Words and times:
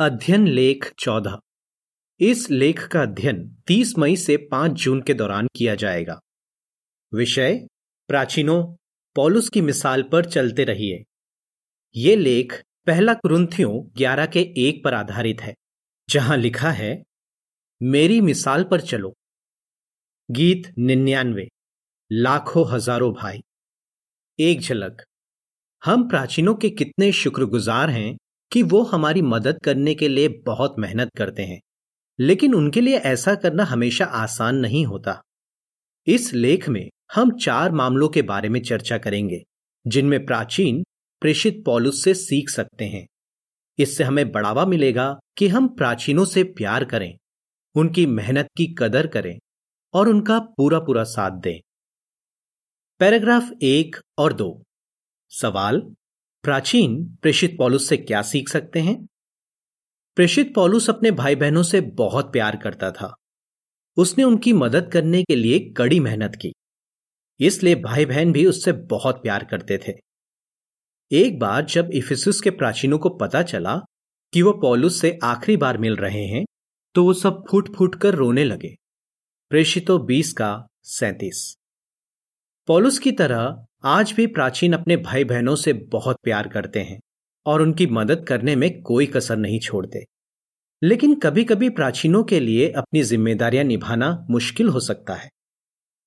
अध्ययन 0.00 0.46
लेख 0.48 0.84
चौदह। 0.98 1.36
इस 2.20 2.50
लेख 2.50 2.86
का 2.88 3.02
अध्ययन 3.02 3.56
30 3.66 3.92
मई 3.98 4.16
से 4.16 4.36
5 4.52 4.70
जून 4.72 5.00
के 5.00 5.14
दौरान 5.14 5.48
किया 5.56 5.74
जाएगा। 5.74 6.18
विषय, 7.12 7.66
प्राचीनों, 8.08 8.62
पॉलुस 9.16 9.48
की 9.48 9.60
मिसाल 9.60 10.02
पर 10.02 10.24
चलते 10.24 10.64
रहिए। 10.64 11.02
ये 11.96 12.14
लेख 12.16 12.54
पहला 12.86 13.14
कुरुंथियों 13.14 13.72
11 13.96 14.26
के 14.26 14.40
एक 14.58 14.82
पर 14.84 14.94
आधारित 14.94 15.40
है, 15.40 15.54
जहाँ 16.08 16.36
लिखा 16.36 16.70
है, 16.70 17.02
मेरी 17.80 18.20
मिसाल 18.20 18.64
पर 18.64 18.80
चलो। 18.80 19.12
गीत 20.30 20.72
निन्यानवे, 20.78 21.48
लाखों 22.10 22.66
हज़ारों 22.70 23.12
भाई। 23.12 23.42
एक 24.38 24.60
झलक, 24.60 25.04
हम 25.82 26.08
प्राचीनों 26.08 26.54
के 26.54 26.70
कितने 26.70 27.12
शुक्रगुजार 27.12 27.90
हैं 27.90 28.16
कि 28.52 28.62
वो 28.62 28.82
हमारी 28.82 29.22
मदद 29.22 29.58
करने 29.64 29.94
के 29.94 30.08
लिए 30.08 30.28
बहुत 30.28 30.74
मेहनत 30.78 31.10
करते 31.16 31.42
हैं। 31.42 31.60
लेकिन 32.20 32.54
उनके 32.54 32.80
लिए 32.80 32.96
ऐसा 32.96 33.34
करना 33.34 33.64
हमेशा 33.64 34.04
आसान 34.04 34.56
नहीं 34.56 34.86
होता। 34.86 35.22
इस 36.06 36.34
लेख 36.34 36.68
में 36.68 36.90
हम 37.14 37.38
चार 37.38 37.72
मामलों 37.72 38.08
के 38.08 38.22
बारे 38.22 38.48
में 38.48 38.62
चर्चा 38.62 38.98
करेंगे, 38.98 39.42
जिनमें 39.86 40.26
प्राचीन 40.26 40.84
प्रेषित 41.20 41.62
पॉलुस 41.66 42.04
से 42.04 42.14
सीख 42.14 42.50
सकते 42.50 42.84
हैं। 42.84 43.06
इससे 43.78 44.04
हमें 44.04 44.32
बढ़ावा 44.32 44.66
मिलेगा 44.66 45.20
कि 45.38 45.48
हम 45.48 45.68
प्राचीनों 45.68 46.24
से 46.24 46.44
प्यार 46.44 46.84
करें, 46.84 47.18
उनकी 47.74 48.06
मेहनत 48.06 48.48
की 48.56 48.74
कदर 48.78 49.06
करें 49.06 49.38
और 49.94 50.08
उनका 50.08 50.38
पूरा 50.38 50.78
पूरा 50.78 51.04
साथ 51.04 51.30
दें। 51.30 51.60
पैराग्राफ 52.98 53.50
एक 53.62 53.96
और 54.18 54.32
दो। 54.32 54.62
सवाल 55.30 55.94
प्राचीन 56.42 57.16
प्रेषित 57.22 57.56
पॉलुस 57.58 57.88
से 57.88 57.96
क्या 57.96 58.22
सीख 58.22 58.48
सकते 58.48 58.80
हैं? 58.80 59.06
प्रेषित 60.16 60.54
पॉलुस 60.54 60.90
अपने 60.90 61.10
भाई 61.10 61.34
बहनों 61.34 61.62
से 61.62 61.80
बहुत 61.80 62.32
प्यार 62.32 62.56
करता 62.56 62.90
था। 62.90 63.14
उसने 63.96 64.24
उनकी 64.24 64.52
मदद 64.52 64.90
करने 64.92 65.22
के 65.22 65.36
लिए 65.36 65.58
कड़ी 65.58 66.00
मेहनत 66.00 66.38
की। 66.42 66.52
इसलिए 67.40 67.74
भाई 67.74 68.06
बहन 68.06 68.32
भी 68.32 68.46
उससे 68.46 68.72
बहुत 68.72 69.22
प्यार 69.22 69.44
करते 69.44 69.78
थे। 69.78 69.92
एक 71.12 71.38
बार 71.38 71.64
जब 71.64 71.90
इफिसुस 71.92 72.40
के 72.40 72.50
प्राचीनों 72.50 72.98
को 72.98 73.08
पता 73.08 73.42
चला 73.42 73.76
कि 74.32 74.42
वह 74.42 74.58
पॉलुस 74.62 75.00
से 75.00 75.18
आखिरी 75.24 75.56
बार 75.56 75.78
मिल 75.78 75.96
रहे 75.96 76.26
हैं 76.26 76.44
तो 76.94 77.04
वो 77.04 77.14
सब 77.14 77.44
फूट 77.50 77.76
फूट 77.76 77.94
कर 77.94 78.14
रोने 78.14 78.44
लगे। 78.44 78.74
प्रेषितों 79.50 80.04
बीस 80.06 80.32
का 80.32 80.66
सैतीस। 80.82 81.56
पॉलुस 82.66 82.98
की 82.98 83.12
तरह 83.12 83.66
आज 83.84 84.12
भी 84.12 84.26
प्राचीन 84.26 84.72
अपने 84.72 84.96
भाई 84.96 85.24
बहनों 85.24 85.56
से 85.56 85.72
बहुत 85.72 86.16
प्यार 86.22 86.48
करते 86.48 86.80
हैं 86.80 87.00
और 87.46 87.62
उनकी 87.62 87.86
मदद 87.86 88.26
करने 88.28 88.56
में 88.56 88.82
कोई 88.82 89.06
कसर 89.06 89.36
नहीं 89.36 89.60
छोड़ते। 89.60 90.06
लेकिन 90.82 91.14
कभी 91.14 91.44
कभी 91.44 91.70
प्राचीनों 91.70 92.24
के 92.24 92.40
लिए 92.40 92.72
अपनी 92.72 93.02
जिम्मेदारियाँ 93.02 93.64
निभाना 93.64 94.26
मुश्किल 94.30 94.68
हो 94.68 94.80
सकता 94.80 95.14
है। 95.14 95.30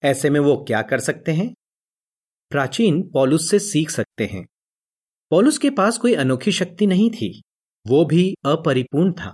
ऐसे 0.04 0.30
में 0.30 0.40
वो 0.40 0.58
क्या 0.58 0.82
कर 0.82 1.00
सकते 1.00 1.32
हैं? 1.32 1.56
प्राचीन 2.50 3.10
पॉलुस 3.14 3.52
से 3.52 3.60
सीख 3.60 3.90
सकते 3.90 4.26
हैं। 4.26 4.48
पॉलुस 5.30 5.58
के 5.58 5.70
पास 5.70 5.98
कोई 5.98 6.14
अनोखी 6.14 6.52
शक्ति 6.52 6.88
नहीं 6.88 7.12
थी। 7.12 7.44
वो 7.88 8.06
भी 8.06 8.36
अपरिपूर्ण 8.46 9.12
था। 9.12 9.34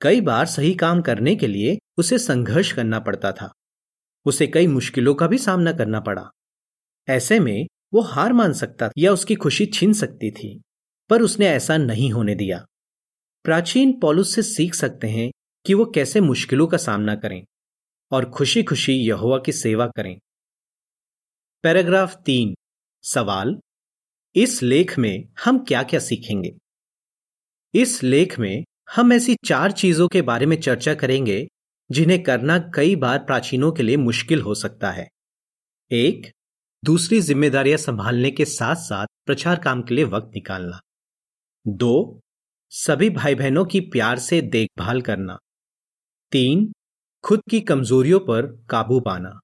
कई 0.00 0.20
बार 0.20 0.46
सही 0.46 0.74
काम 0.74 1.02
करने 1.02 1.36
के 1.36 1.46
लिए 1.46 1.78
उसे 1.98 2.18
संघर्ष 2.18 2.72
करना 2.72 2.98
पड़ता 2.98 3.32
था। 3.32 3.52
उसे 4.24 4.46
कई 4.46 4.66
मुश्किलों 4.66 5.14
का 5.14 5.26
भी 5.26 5.38
सामना 5.38 5.72
करना 5.72 6.00
पड़ा। 6.00 6.30
ऐसे 7.08 7.40
में 7.40 7.66
वो 7.94 8.00
हार 8.00 8.32
मान 8.32 8.52
सकता 8.52 8.90
या 8.98 9.12
उसकी 9.12 9.34
खुशी 9.34 9.66
छीन 9.66 9.92
सकती 9.92 10.30
थी, 10.30 10.62
पर 11.08 11.22
उसने 11.22 11.46
ऐसा 11.46 11.76
नहीं 11.76 12.12
होने 12.12 12.34
दिया। 12.34 12.66
प्राचीन 13.44 14.00
पॉलुस 14.00 14.34
से 14.34 14.42
सीख 14.42 14.74
सकते 14.74 15.06
हैं 15.06 15.32
कि 15.66 15.74
वो 15.74 15.84
कैसे 15.84 16.20
मुश्किलों 16.20 16.66
का 16.66 16.76
सामना 16.76 17.14
करें 17.14 17.44
और 18.10 18.30
खुशी 18.30 18.62
खुशी 18.62 18.92
यहुआ 18.92 19.38
की 19.38 19.52
सेवा 19.52 19.86
करें। 19.86 20.18
पैराग्राफ 21.62 22.16
तीन, 22.26 22.54
सवाल, 23.02 23.60
इस 24.36 24.62
लेख 24.62 24.98
में 24.98 25.28
हम 25.44 25.64
क्या 25.64 25.82
क्या 25.82 26.00
सीखेंगे? 26.00 26.50
इस 27.74 28.02
लेख 28.02 28.38
में 28.38 28.64
हम 28.96 29.12
ऐसी 29.12 29.36
चार 29.46 29.72
चीज़ों 29.72 30.08
के 30.08 30.22
बारे 30.22 30.46
में 30.46 30.60
चर्चा 30.60 30.94
करेंगे 30.94 31.48
जिन्हें 31.90 32.22
करना 32.22 32.58
कई 32.58 32.96
बार 32.96 33.18
प्राचीनों 33.18 33.72
के 33.72 33.82
लिए 33.82 33.96
मुश्किल 33.96 34.40
हो 34.40 34.54
सकता 34.54 34.90
है। 34.90 35.08
एक 35.92 36.35
दूसरी 36.84 37.20
जिम्मेदारियाँ 37.20 37.78
संभालने 37.78 38.30
के 38.30 38.44
साथ 38.44 38.76
साथ 38.76 39.06
प्रचार 39.26 39.60
काम 39.62 39.82
के 39.82 39.94
लिए 39.94 40.04
वक्त 40.04 40.30
निकालना। 40.34 40.80
दो, 41.66 42.20
सभी 42.70 43.10
भाई 43.10 43.34
बहनों 43.34 43.64
की 43.64 43.80
प्यार 43.80 44.18
से 44.18 44.42
देखभाल 44.42 45.00
करना। 45.00 45.38
तीन, 46.32 46.72
खुद 47.24 47.40
की 47.50 47.60
कमजोरियों 47.60 48.20
पर 48.20 48.46
काबू 48.70 49.00
पाना। 49.00 49.40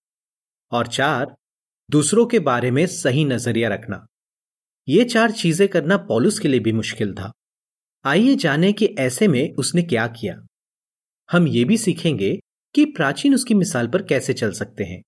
और 0.70 0.86
चार, 0.86 1.36
दूसरों 1.90 2.26
के 2.26 2.38
बारे 2.38 2.70
में 2.70 2.86
सही 2.86 3.24
नज़रिया 3.24 3.68
रखना। 3.68 4.06
ये 4.88 5.04
चार 5.04 5.30
चीज़ें 5.30 5.68
करना 5.68 5.96
पॉलुस 5.96 6.38
के 6.38 6.48
लिए 6.48 6.60
भी 6.60 6.72
मुश्किल 6.72 7.14
था। 7.14 7.32
आइए 8.04 8.34
जाने 8.34 8.72
कि 8.72 8.86
ऐसे 8.86 9.28
में 9.28 9.54
उसने 9.54 9.82
क्या 9.82 10.06
किया। 10.06 10.46
हम 11.32 11.48
ये 11.48 11.64
भी 11.64 11.78
सीखेंगे 11.78 12.38
कि 12.74 12.84
प्राचीन 12.84 13.34
उसकी 13.34 13.54
मिसाल 13.54 13.88
पर 13.88 14.02
कैसे 14.02 14.32
चल 14.32 14.52
सकते 14.52 14.84
हैं। 14.84 15.02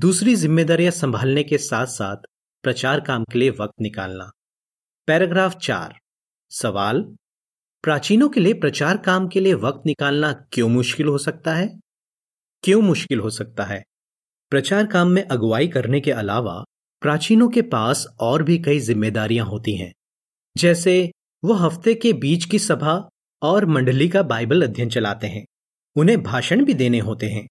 दूसरी 0.00 0.36
जिम्मेदारियाँ 0.36 0.90
संभालने 0.90 1.42
के 1.42 1.58
साथ 1.58 1.86
साथ 1.86 2.16
प्रचार 2.62 3.00
काम 3.00 3.24
के 3.24 3.38
लिए 3.38 3.50
वक्त 3.50 3.80
निकालना। 3.80 4.30
पैराग्राफ 5.06 5.56
चार। 5.56 5.98
सवाल, 6.50 7.02
प्राचीनों 7.82 8.28
के 8.28 8.40
लिए 8.40 8.54
प्रचार 8.54 8.96
काम 8.96 9.28
के 9.28 9.40
लिए 9.40 9.54
वक्त 9.54 9.86
निकालना 9.86 10.32
क्यों 10.32 10.68
मुश्किल 10.68 11.06
हो 11.06 11.18
सकता 11.18 11.54
है? 11.54 11.80
क्यों 12.62 12.82
मुश्किल 12.82 13.20
हो 13.20 13.30
सकता 13.30 13.64
है? 13.64 13.84
प्रचार 14.50 14.86
काम 14.86 15.08
में 15.08 15.24
अगुवाई 15.24 15.68
करने 15.68 16.00
के 16.00 16.12
अलावा 16.12 16.64
प्राचीनों 17.00 17.48
के 17.48 17.62
पास 17.62 18.06
और 18.20 18.42
भी 18.42 18.58
कई 18.58 18.80
जिम्मेदारियाँ 18.80 19.46
होती 19.46 19.76
हैं। 19.76 19.92
जैसे, 20.56 21.12
वो 21.44 21.52
हफ़्ते 21.52 21.94
के 21.94 22.12
बीच 22.12 22.44
की 22.44 22.58
सभा 22.58 23.08
और 23.42 23.66
मंडली 23.66 24.08
का 24.08 24.22
बाइबल 24.22 24.62
अध्ययन 24.62 24.88
चलाते 24.88 25.26
हैं। 25.26 25.46
उन्हें 25.96 26.22
भाषण 26.22 26.64
भी 26.64 26.74
देने 26.74 26.98
होते 26.98 27.26
हैं। 27.26 27.48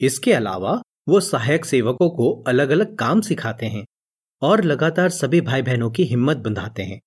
इसके 0.00 0.32
अलावा 0.32 0.82
वो 1.06 1.20
सहायक 1.20 1.64
सेवकों 1.64 2.08
को 2.10 2.30
अलग 2.48 2.70
अलग 2.70 2.96
काम 2.96 3.20
सिखाते 3.20 3.66
हैं 3.66 3.84
और 4.42 4.62
लगातार 4.64 5.10
सभी 5.10 5.40
भाई 5.40 5.62
बहनों 5.62 5.90
की 5.90 6.04
हिम्मत 6.04 6.36
बंधाते 6.36 6.82
हैं। 6.82 7.00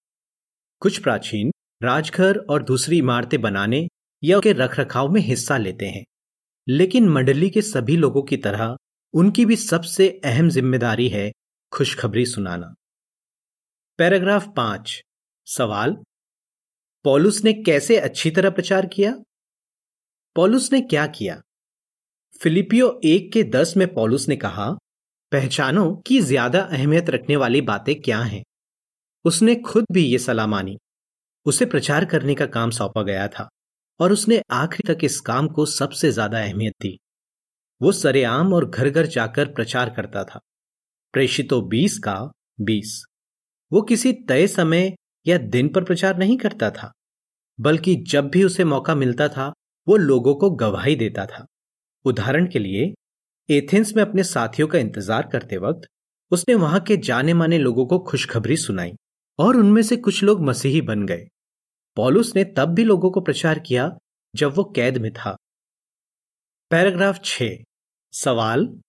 कुछ 0.82 0.98
प्राचीन 0.98 1.52
राजघर 1.82 2.38
और 2.50 2.64
दूसरी 2.64 2.98
इमारतें 2.98 3.40
बनाने 3.42 3.88
या 4.24 4.38
उनके 4.38 4.54
रखरखाव 4.54 5.10
में 5.10 5.20
हिस्सा 5.22 5.58
लेते 5.58 5.86
हैं, 5.86 6.04
लेकिन 6.68 7.10
मंडली 7.10 7.50
के 7.50 7.62
सभी 7.62 7.98
लोगों 7.98 8.22
की 8.22 8.38
तरह 8.38 8.76
उनकी 9.14 9.46
भी 9.46 9.56
सबसे 9.56 10.10
अहम 10.26 10.50
ज़िम्मेदारी 10.50 11.08
है 11.10 11.32
खुशखबरी 11.72 12.26
सुनाना। 12.26 12.74
पैराग्राफ 14.00 14.48
पाँच, 14.56 15.02
सवाल, 15.48 15.96
पॉलुस 17.06 17.44
ने 17.44 17.54
कैसे 17.54 17.98
अच्छी 18.00 18.32
तरह 18.32 18.50
प्रचार 18.50 18.86
किया? 18.86 19.14
पॉलुस 20.36 20.72
ने 20.74 20.82
क्या 20.82 21.06
किया? 21.10 21.42
फिलिपियो 22.42 22.88
एक 23.06 23.32
के 23.34 23.44
दस 23.44 23.74
में 23.78 23.88
पॉलुस 23.94 24.28
ने 24.30 24.36
कहा, 24.36 24.70
पहचानो 25.32 25.90
कि 26.08 26.20
ज़्यादा 26.22 26.60
अहमियत 26.62 27.10
रखने 27.10 27.36
वाली 27.36 27.62
बातें 27.62 27.94
क्या 28.02 28.20
हैं. 28.20 28.42
उसने 29.26 29.56
खुद 29.56 29.86
भी 29.92 30.04
ये 30.04 30.18
सलाह 30.18 30.48
मानी। 30.48 30.78
उसे 31.46 31.66
प्रचार 31.66 32.06
करने 32.06 32.36
का 32.36 32.46
काम 32.46 32.70
सौंपा 32.70 33.04
गया 33.04 33.28
था 33.28 33.48
और 34.00 34.12
उसने 34.12 34.42
आखिरी 34.52 34.94
तक 34.94 35.04
इस 35.04 35.20
काम 35.22 35.48
को 35.48 35.66
सबसे 35.66 36.12
ज़्यादा 36.12 36.44
अहमियत 36.44 36.74
दी। 36.82 36.96
वो 37.82 37.92
सरेआम 37.92 38.54
और 38.54 38.70
घर 38.70 38.90
घर 38.90 39.06
जाकर 39.08 39.54
प्रचार 39.54 39.90
करता 39.90 40.24
था। 40.24 40.40
प्रेषितो 41.14 41.62
बीस 41.68 42.00
का 42.00 42.18
बीस। 42.62 43.04
वो 43.72 43.82
किसी 43.84 44.14
तय 44.30 44.48
समय 44.48 44.94
या 45.26 45.38
दिन 45.38 45.70
पर 45.70 45.84
प्रचार 45.84 46.18
नहीं 46.18 46.38
करता 46.38 46.72
था, 46.72 46.92
बल्कि 47.60 47.96
जब 48.08 48.30
भी 48.30 48.44
उसे 48.44 48.64
मौका 48.66 48.96
मिलता 48.96 49.28
था, 49.28 49.54
वो 49.88 49.96
लोगों 49.98 50.36
को 50.36 50.50
गवाही 50.58 50.96
देता 50.96 51.26
था। 51.26 51.46
उदाहरण 52.06 52.48
के 52.48 52.60
लिए, 52.60 52.94
एथेंस 53.50 53.96
में 53.96 54.04
अपने 54.04 54.24
साथियों 54.24 54.68
का 54.68 54.80
इंतज़ार 54.80 55.30
करते 55.32 55.58
वक्त, 55.58 55.88
उसने 56.32 56.56
वहाँ 56.56 56.80
के 56.80 56.98
जाने 56.98 57.34
माने 57.34 57.58
लोगों 57.58 57.86
को 57.86 58.00
खुशखबरी 58.00 58.58
सुनाई 58.58 58.94
और 59.40 59.58
उनमें 59.58 59.82
से 59.82 59.96
कुछ 59.98 60.24
लोग 60.24 60.42
मसीही 60.42 60.82
बन 60.82 61.06
गए। 61.06 61.28
पॉलुस 61.96 62.36
ने 62.36 62.44
तब 62.44 62.66
भी 62.66 62.84
लोगों 62.84 63.12
को 63.12 63.22
प्रचार 63.22 63.60
किया 63.60 63.98
जब 64.36 64.54
वो 64.54 64.64
कैद 64.64 64.98
में 64.98 65.14
था। 65.14 65.36
पैराग्राफ 66.72 67.20
छ। 67.24 67.44
सवाल, 68.14 68.80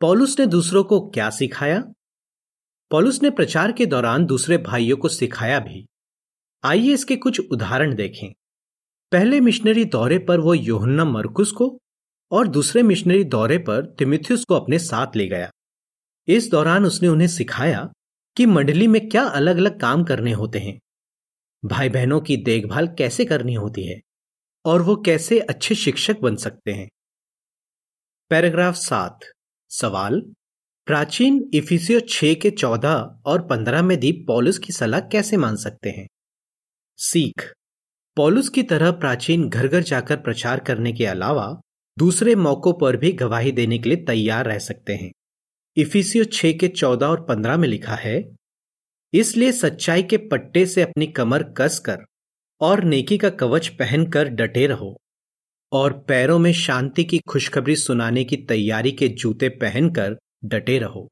पॉलुस 0.00 0.38
ने 0.38 0.46
दूसरों 0.46 0.84
को 0.84 1.00
क्या 1.10 1.30
सिखाया? 1.30 1.84
पॉलुस 2.90 3.22
ने 3.22 3.30
प्रचार 3.30 3.72
के 3.72 3.86
दौरान 3.86 4.26
दूसरे 4.26 4.58
भाइयों 4.58 4.96
को 4.96 5.08
सिखाया 5.08 5.58
भी। 5.60 5.86
आइए 6.64 6.92
इसके 6.92 7.16
कुछ 7.16 7.40
उदाहरण 7.52 7.94
देखें। 7.94 8.32
पहले 9.12 9.40
मिशनरी 9.40 9.84
दौरे 9.84 10.18
पर 10.18 10.40
वो 10.40 10.54
योहन्ना 10.54 11.04
मरकुस 11.04 11.52
को 11.52 11.78
और 12.30 12.48
दूसरे 12.48 12.82
मिशनरी 12.82 13.24
दौरे 13.24 13.58
पर 13.58 13.94
तिमिथियस 13.98 14.44
को 14.44 14.54
अपने 14.54 14.78
साथ 14.78 15.16
ले 15.16 15.26
गया। 15.28 15.50
इस 16.28 16.50
दौरान 16.50 16.84
उसने 16.84 17.08
उन्हें 17.08 17.28
सिखाया 17.28 17.88
कि 18.36 18.46
मंडली 18.46 18.86
में 18.86 19.08
क्या 19.08 19.24
अलग 19.24 19.56
अलग 19.56 19.80
काम 19.80 20.04
करने 20.04 20.32
होते 20.32 20.58
हैं। 20.58 20.78
भाई 21.64 21.88
बहनों 21.88 22.20
की 22.20 22.36
देखभाल 22.36 22.86
कैसे 22.88 23.24
करनी 23.24 23.54
होती 23.54 23.88
है 23.88 24.00
और 24.64 24.82
वो 24.82 24.96
कैसे 24.96 25.40
अच्छे 25.40 25.74
शिक्षक 25.74 26.20
बन 26.20 26.36
सकते 26.36 26.72
हैं। 26.72 26.88
पैराग्राफ 28.30 28.74
सात, 28.74 29.20
सवाल, 29.68 30.20
प्राचीन 30.86 31.50
इफिसियो 31.54 32.00
छह 32.00 32.34
के 32.34 32.50
चौदह 32.50 33.20
और 33.26 33.46
पंद्रह 33.46 33.82
में 33.82 34.00
दी 34.00 34.12
पॉलुस 34.12 34.58
की 34.58 34.72
सलाह 34.72 35.00
कैसे 35.00 35.36
मान 35.36 35.56
सकते 35.56 35.90
हैं? 35.90 36.06
सीख, 36.96 37.52
पॉलुस 38.16 38.48
की 38.48 38.62
तरह 38.62 38.90
प्राचीन 38.90 39.48
घर 39.48 39.68
घर 39.68 39.82
जाकर 39.82 40.16
प्रचार 40.16 40.60
करने 40.60 40.92
के 40.92 41.06
अलावा 41.06 41.60
दूसरे 41.96 42.34
मौकों 42.34 42.72
पर 42.72 42.96
भी 42.96 43.12
गवाही 43.12 43.52
देने 43.52 43.78
के 43.78 43.88
लिए 43.88 44.04
तैयार 44.04 44.46
रह 44.46 44.58
सकते 44.58 44.94
हैं। 44.94 45.10
इफिसियो 45.76 46.24
छह 46.24 46.52
के 46.52 46.68
चौदह 46.68 47.06
और 47.06 47.24
पंद्रह 47.24 47.56
में 47.56 47.68
लिखा 47.68 47.94
है, 47.94 48.22
इसलिए 49.12 49.52
सच्चाई 49.52 50.02
के 50.02 50.16
पट्टे 50.28 50.64
से 50.66 50.82
अपनी 50.82 51.06
कमर 51.06 51.42
कस 51.58 51.78
कर 51.78 52.04
और 52.60 52.82
नेकी 52.84 53.18
का 53.18 53.30
कवच 53.30 53.68
पहनकर 53.68 54.28
डटे 54.30 54.66
रहो 54.66 54.96
और 55.72 55.92
पैरों 56.08 56.38
में 56.38 56.52
शांति 56.52 57.04
की 57.04 57.18
खुशखबरी 57.28 57.76
सुनाने 57.76 58.24
की 58.24 58.36
तैयारी 58.46 58.92
के 58.92 59.08
जूते 59.10 59.48
पहनकर 59.56 60.16
डटे 60.44 60.78
रहो। 60.78 61.08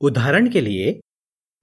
उदाहरण 0.00 0.50
के 0.50 0.60
लिए, 0.60 0.98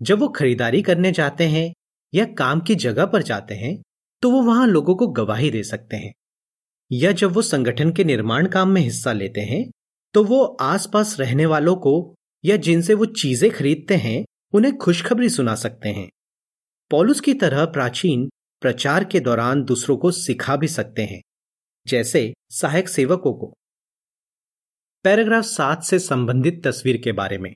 जब 0.02 0.20
वो 0.20 0.28
खरीदारी 0.30 0.82
करने 0.82 1.12
जाते 1.12 1.48
हैं 1.48 1.72
या 2.14 2.26
काम 2.38 2.62
की 2.62 2.76
जगह 2.78 3.06
पर 3.06 3.24
जाते 3.24 3.56
हैं 3.56 3.76
तो 4.24 4.30
वो 4.32 4.42
वहाँ 4.44 4.68
लोगों 4.68 4.96
को 4.96 5.08
गवाही 5.10 5.50
दे 5.52 5.64
सकते 5.64 5.98
हैं। 5.98 6.14
या 6.92 7.12
जब 7.12 7.32
वो 7.32 7.42
संगठन 7.42 7.92
के 7.92 8.04
निर्माण 8.04 8.48
काम 8.48 8.70
में 8.70 8.82
हिस्सा 8.82 9.14
लेते 9.14 9.42
हैं 9.42 9.64
तो 10.14 10.24
वो 10.24 10.44
आसपास 10.62 11.20
रहने 11.20 11.46
वालों 11.46 11.76
को 11.76 11.94
या 12.46 12.56
जिनसे 12.58 12.94
वो 12.94 13.06
चीज़ें 13.06 13.50
खरीदते 13.52 13.96
हैं, 13.96 14.24
उन्हें 14.54 14.78
खुशखबरी 14.78 15.30
सुना 15.30 15.56
सकते 15.56 15.90
हैं। 15.90 16.10
पॉलुस 16.92 17.20
की 17.20 17.34
तरह 17.34 17.66
प्राचीन 17.66 18.30
प्रचार 18.62 19.04
के 19.04 19.20
दौरान 19.20 19.64
दूसरों 19.64 19.98
को 19.98 20.12
सिखा 20.12 20.56
भी 20.56 20.68
सकते 20.68 21.02
हैं, 21.02 21.22
जैसे 21.88 22.34
सहायक 22.52 22.90
सेवकों 22.90 23.34
को। 23.34 23.54
पैराग्राफ 25.06 25.44
सात 25.44 25.84
से 25.84 26.00
संबंधित 26.00 26.62
तस्वीर 26.68 26.98
के 26.98 27.12
बारे 27.12 27.38
में। 27.38 27.54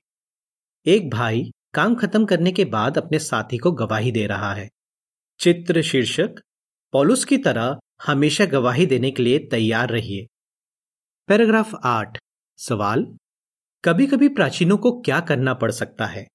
एक 0.85 1.09
भाई 1.09 1.51
काम 1.73 1.95
खत्म 1.95 2.25
करने 2.25 2.51
के 2.51 2.65
बाद 2.65 2.97
अपने 2.97 3.19
साथी 3.19 3.57
को 3.57 3.71
गवाही 3.71 4.11
दे 4.11 4.25
रहा 4.27 4.53
है। 4.53 4.69
चित्र 5.39 5.81
शीर्षक, 5.81 6.41
पॉलुस 6.93 7.25
की 7.25 7.37
तरह 7.37 7.77
हमेशा 7.99 8.45
गवाही 8.45 8.85
देने 8.85 9.11
के 9.11 9.23
लिए 9.23 9.39
तैयार 9.51 9.89
रहिए। 9.89 10.25
पैराग्राफ 11.29 11.73
आठ। 11.83 12.17
सवाल 12.59 13.05
कभी 13.83 14.07
कभी 14.07 14.27
प्राचीनों 14.29 14.77
को 14.77 14.91
क्या 15.01 15.19
करना 15.19 15.53
पड़ 15.53 15.71
सकता 15.71 16.05
है? 16.05 16.25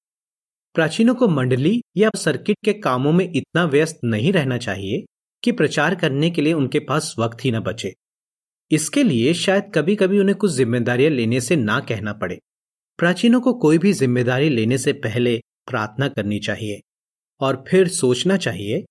प्राचीनों 0.75 1.15
को 1.15 1.27
मंडली 1.27 1.79
या 1.97 2.09
सर्किट 2.17 2.57
के 2.65 2.73
कामों 2.73 3.11
में 3.11 3.25
इतना 3.25 3.63
व्यस्त 3.65 3.99
नहीं 4.03 4.31
रहना 4.33 4.57
चाहिए 4.57 5.03
कि 5.43 5.51
प्रचार 5.51 5.95
करने 5.95 6.29
के 6.31 6.41
लिए 6.41 6.53
उनके 6.53 6.79
पास 6.79 7.13
वक्त 7.19 7.43
ही 7.45 7.51
न 7.51 7.59
बचे। 7.59 7.93
इसके 8.71 9.03
लिए 9.03 9.33
शायद 9.33 9.71
कभी 9.75 9.95
कभी 9.95 10.19
उन्हें 10.19 10.37
कुछ 10.37 10.51
जिम्मेदारियाँ 10.51 11.11
लेने 11.11 11.41
से 11.41 11.55
ना 11.55 11.79
कहना 11.79 12.13
पड़े। 12.13 12.39
प्राचीनों 12.99 13.41
को 13.41 13.53
कोई 13.53 13.77
भी 13.77 13.93
ज़िम्मेदारी 13.93 14.49
लेने 14.49 14.77
से 14.77 14.93
पहले 14.99 15.37
प्रार्थना 15.67 16.07
करनी 16.07 16.39
चाहिए 16.39 16.79
और 17.41 17.63
फिर 17.69 17.87
सोचना 17.89 18.37
चाहिए, 18.37 18.83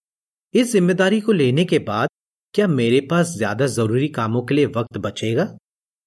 इस 0.54 0.72
ज़िम्मेदारी 0.72 1.20
को 1.20 1.32
लेने 1.32 1.64
के 1.64 1.78
बाद 1.78 2.08
क्या 2.54 2.66
मेरे 2.66 3.00
पास 3.00 3.26
ज़्यादा 3.26 3.66
ज़रूरी 3.66 4.08
कामों 4.08 4.42
के 4.42 4.54
लिए 4.54 4.66
वक्त 4.66 4.98
बचेगा? 4.98 5.56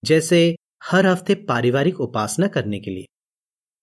जैसे, 0.04 0.56
हर 0.84 1.06
हफ़्ते 1.08 1.36
पारिवारिक 1.36 2.02
उपासना 2.02 2.48
करने 2.48 2.80
के 2.80 2.92
लिए, 2.92 3.06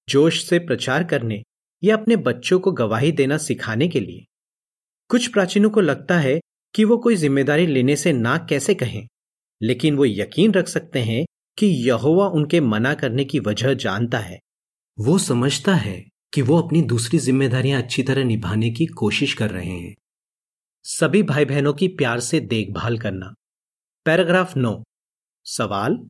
जोश 0.09 0.45
से 0.45 0.59
प्रचार 0.59 1.05
करने 1.05 1.43
या 1.83 1.97
अपने 1.97 2.17
बच्चों 2.17 2.59
को 2.61 2.73
गवाही 2.73 3.13
देना 3.13 3.37
सिखाने 3.39 3.89
के 3.89 4.01
लिए। 4.01 4.25
कुछ 5.11 5.27
प्राचीनों 5.27 5.71
को 5.71 5.81
लगता 5.81 6.19
है 6.19 6.39
कि 6.75 6.85
वो 6.85 6.97
कोई 6.97 7.17
ज़िम्मेदारी 7.17 7.67
लेने 7.67 7.97
से 7.97 8.13
ना 8.13 8.37
कैसे 8.51 8.75
कहें, 8.75 9.07
लेकिन 9.61 9.97
वो 9.97 10.05
यकीन 10.05 10.53
रख 10.53 10.69
सकते 10.69 10.99
हैं 10.99 11.25
कि 11.59 11.67
यहोवा 11.67 12.27
उनके 12.27 12.61
मना 12.61 12.95
करने 12.95 13.25
की 13.25 13.41
वजह 13.41 13.75
जानता 13.75 14.19
है। 14.19 14.39
वो 14.99 15.19
समझता 15.19 15.75
है 15.75 16.05
कि 16.35 16.43
वो 16.43 16.61
अपनी 16.63 16.83
दूसरी 16.83 17.19
जिम्मेदारियाँ 17.19 17.83
अच्छी 17.83 18.03
तरह 18.03 18.25
निभाने 18.25 18.71
की 18.71 18.87
कोशिश 18.87 19.35
कर 19.35 19.51
रहे 19.51 19.67
हैं। 19.67 19.95
सभी 20.83 21.23
भाई 21.23 21.45
बहनों 21.45 21.75
की 21.75 21.89
प्यार 21.89 22.21
से 22.21 22.41
देखभाल 22.41 22.99
करना। 22.99 23.35
पैराग्राफ 24.05 24.57
नौ। 24.57 24.83
सवाल, 25.45 26.09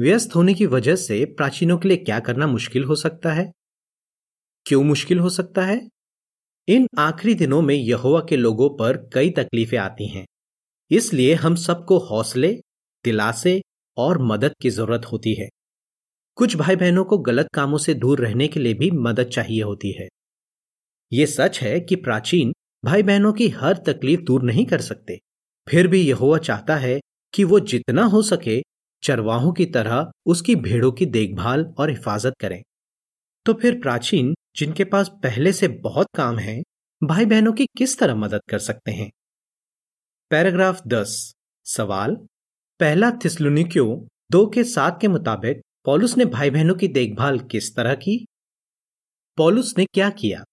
व्यस्त 0.00 0.34
होने 0.34 0.54
की 0.54 0.66
वजह 0.66 0.96
से 0.96 1.24
प्राचीनों 1.24 1.78
के 1.78 1.88
लिए 1.88 1.96
क्या 1.96 2.20
करना 2.20 2.46
मुश्किल 2.46 2.84
हो 2.84 2.94
सकता 2.94 3.32
है? 3.32 3.52
क्यों 4.66 4.84
मुश्किल 4.84 5.18
हो 5.18 5.30
सकता 5.30 5.62
है? 5.62 5.88
इन 6.68 6.88
आखिरी 6.98 7.34
दिनों 7.34 7.62
में 7.62 7.74
यहोवा 7.74 8.20
के 8.28 8.36
लोगों 8.36 8.70
पर 8.70 9.10
कई 9.14 9.30
तकलीफें 9.30 9.78
आती 9.78 10.08
हैं। 10.08 10.26
इसलिए 10.90 11.34
हम 11.34 11.54
सबको 11.54 11.98
हौसले, 11.98 12.52
दिलासे 13.04 13.62
और 13.96 14.18
मदद 14.22 14.54
की 14.62 14.70
ज़रूरत 14.70 15.02
होती 15.04 15.34
है। 15.34 15.48
कुछ 16.34 16.56
भाई 16.56 16.76
बहनों 16.76 17.04
को 17.04 17.18
गलत 17.18 17.46
कामों 17.54 17.78
से 17.78 17.94
दूर 17.94 18.20
रहने 18.20 18.48
के 18.48 18.60
लिए 18.60 18.74
भी 18.74 18.90
मदद 18.90 19.24
चाहिए 19.24 19.62
होती 19.62 19.92
है। 20.02 20.08
यह 21.12 21.26
सच 21.26 21.60
है 21.60 21.80
कि 21.80 21.96
प्राचीन 21.96 22.54
भाई 22.84 23.02
बहनों 23.02 23.32
की 23.32 23.48
हर 23.48 23.76
तकलीफ़ 23.76 24.20
दूर 24.20 24.42
नहीं 24.42 24.66
कर 24.66 24.80
सकते। 24.80 25.20
फिर 25.68 25.88
भी 25.88 26.00
यहोवा 26.00 26.38
चाहता 26.38 26.76
है 26.76 27.00
कि 27.34 27.44
वो 27.44 27.60
जितना 27.60 28.04
हो 28.04 28.22
सके 28.22 28.62
चरवाहों 29.02 29.52
की 29.52 29.66
तरह 29.66 30.10
उसकी 30.26 30.56
भेड़ों 30.56 30.92
की 30.92 31.06
देखभाल 31.06 31.74
और 31.78 31.90
हिफाजत 31.90 32.34
करें। 32.40 32.62
तो 33.46 33.54
फिर 33.54 33.80
प्राचीन, 33.80 34.34
जिनके 34.56 34.84
पास 34.84 35.08
पहले 35.08 35.52
से 35.52 35.68
बहुत 35.68 36.06
काम 36.16 36.38
है 36.38 36.62
भाई 37.04 37.26
बहनों 37.26 37.52
की 37.52 37.66
किस 37.66 37.98
तरह 37.98 38.14
मदद 38.14 38.40
कर 38.48 38.58
सकते 38.58 38.90
हैं? 38.90 39.10
पैराग्राफ 40.30 40.86
दस, 40.86 41.34
सवाल। 41.64 42.14
पहला 42.80 43.10
थिसलुनिक्यो 43.10 44.08
दो 44.32 44.46
के 44.46 44.64
सात 44.64 44.98
के 45.00 45.08
मुताबिक 45.08 45.62
पॉलुस 45.84 46.18
ने 46.18 46.24
भाई 46.24 46.50
बहनों 46.50 46.74
की 46.74 46.88
देखभाल 46.88 47.38
किस 47.38 47.76
तरह 47.76 47.94
की? 47.94 48.26
पॉलुस 49.36 49.74
ने 49.78 49.84
क्या 49.84 50.10
किया? 50.10 50.44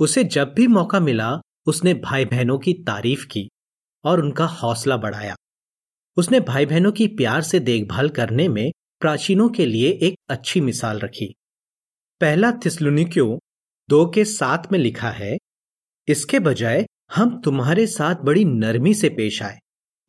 उसे 0.00 0.24
जब 0.24 0.52
भी 0.54 0.66
मौका 0.66 1.00
मिला, 1.00 1.40
उसने 1.66 1.94
भाई 1.94 2.24
बहनों 2.24 2.58
की 2.58 2.72
तारीफ़ 2.86 3.26
की 3.26 3.48
और 4.04 4.20
उनका 4.20 4.44
हौसला 4.44 4.96
बढ़ाया। 4.96 5.34
उसने 6.16 6.40
भाई 6.40 6.66
बहनों 6.66 6.92
की 6.92 7.06
प्यार 7.06 7.42
से 7.42 7.60
देखभाल 7.60 8.08
करने 8.08 8.48
में 8.48 8.70
प्राचीनों 9.00 9.48
के 9.48 9.66
लिए 9.66 9.90
एक 10.02 10.14
अच्छी 10.28 10.60
मिसाल 10.60 10.98
रखी। 10.98 11.32
पहला 12.20 12.52
थिसलुनिक्यो 12.66 13.38
दो 13.88 14.04
के 14.06 14.24
साथ 14.24 14.72
में 14.72 14.78
लिखा 14.78 15.10
है, 15.10 15.36
इसके 16.08 16.38
बजाय 16.38 16.84
हम 17.14 17.40
तुम्हारे 17.40 17.86
साथ 17.86 18.24
बड़ी 18.24 18.44
नरमी 18.44 18.94
से 18.94 19.08
पेश 19.08 19.42
आए। 19.42 19.58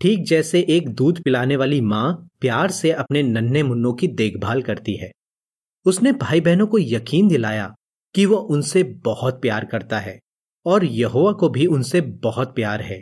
ठीक 0.01 0.23
जैसे 0.25 0.65
एक 0.69 0.89
दूध 0.89 1.21
पिलाने 1.23 1.55
वाली 1.55 1.81
माँ 1.81 2.29
प्यार 2.41 2.71
से 2.71 2.91
अपने 2.91 3.23
नन्हे 3.23 3.63
मुन्नों 3.63 3.93
की 3.93 4.07
देखभाल 4.07 4.61
करती 4.61 4.95
है। 4.97 5.11
उसने 5.85 6.11
भाई 6.11 6.41
बहनों 6.41 6.67
को 6.67 6.79
यकीन 6.79 7.27
दिलाया 7.27 7.73
कि 8.15 8.25
वो 8.25 8.37
उनसे 8.37 8.83
बहुत 8.83 9.41
प्यार 9.41 9.65
करता 9.65 9.99
है 9.99 10.19
और 10.65 10.85
यहोवा 10.85 11.31
को 11.31 11.49
भी 11.49 11.65
उनसे 11.65 12.01
बहुत 12.01 12.55
प्यार 12.55 12.81
है। 12.81 13.01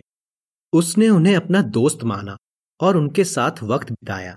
उसने 0.74 1.10
उन्हें 1.10 1.36
अपना 1.36 1.62
दोस्त 1.62 2.04
माना 2.04 2.38
और 2.80 2.98
उनके 2.98 3.24
साथ 3.24 3.64
वक्त 3.64 3.92
बिताया। 3.92 4.36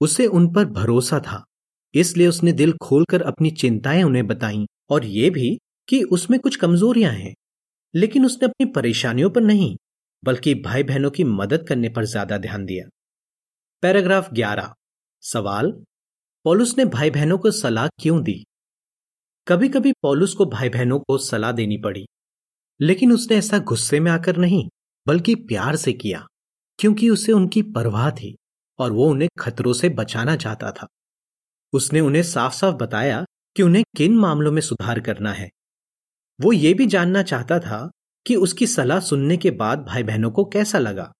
उसे 0.00 0.26
उन 0.26 0.52
पर 0.52 0.64
भरोसा 0.64 1.20
था, 1.20 1.44
इसलिए 1.94 2.26
उसने 2.26 2.52
दिल 2.52 2.72
खोलकर 2.82 3.22
अपनी 3.22 3.50
चिंताएँ 3.50 4.02
उन्हें 4.02 4.26
बताई 4.26 4.66
और 4.90 5.04
ये 5.04 5.30
भी 5.30 5.58
कि 5.88 6.02
उसमें 6.02 6.40
कुछ 6.40 6.56
कमजोरियाँ 6.56 7.12
हैं। 7.12 7.34
लेकिन 7.94 8.26
उसने 8.26 8.48
अपनी 8.48 8.66
परेशानियों 8.66 9.30
पर 9.30 9.40
नहीं, 9.40 9.76
बल्कि 10.22 10.54
भाई 10.54 10.82
बहनों 10.82 11.10
की 11.10 11.24
मदद 11.24 11.66
करने 11.68 11.88
पर 11.88 12.04
ज़्यादा 12.04 12.38
ध्यान 12.38 12.64
दिया। 12.64 12.88
पैराग्राफ 13.82 14.32
11 14.32 14.74
सवाल, 15.22 15.72
पॉलुस 16.44 16.78
ने 16.78 16.84
भाई 16.84 17.10
बहनों 17.10 17.38
को 17.38 17.50
सलाह 17.50 17.88
क्यों 17.88 18.22
दी? 18.22 18.44
कभी 19.50 19.68
कभी 19.68 19.92
पॉलुस 19.92 20.34
को 20.34 20.46
भाई 20.46 20.68
बहनों 20.68 21.00
को 21.00 21.18
सलाह 21.18 21.52
देनी 21.52 21.78
पड़ी। 21.78 22.06
लेकिन 22.80 23.12
उसने 23.12 23.36
ऐसा 23.36 23.58
गुस्से 23.58 24.00
में 24.00 24.10
आकर 24.10 24.36
नहीं, 24.36 24.68
बल्कि 25.06 25.34
प्यार 25.34 25.76
से 25.76 25.92
किया, 25.92 26.26
क्योंकि 26.78 27.10
उसे 27.10 27.32
उनकी 27.32 27.62
परवाह 27.62 28.10
थी 28.10 28.36
और 28.78 28.92
वो 28.92 29.10
उन्हें 29.10 29.28
खतरों 29.38 29.72
से 29.72 29.88
बचाना 29.88 30.36
चाहता 30.36 30.72
था। 30.72 30.86
उसने 31.72 32.00
उन्हें 32.00 32.22
साफ़ 32.22 32.54
साफ़ 32.54 32.74
बताया 32.74 33.24
कि 33.56 33.62
उन्हें 33.62 33.84
किन 33.96 34.18
मामलों 34.18 34.52
में 34.52 34.62
सुधार 34.62 35.00
करना 35.00 35.32
है। 35.32 35.50
वो 36.40 36.52
ये 36.52 36.74
भी 36.74 36.86
जानना 36.86 37.22
चाहता 37.22 37.58
था 37.58 37.90
कि 38.26 38.36
उसकी 38.36 38.66
सलाह 38.66 39.00
सुनने 39.00 39.36
के 39.36 39.50
बाद 39.50 39.78
भाई 39.78 40.02
बहनों 40.02 40.30
को 40.30 40.44
कैसा 40.44 40.78
लगा। 40.78 41.12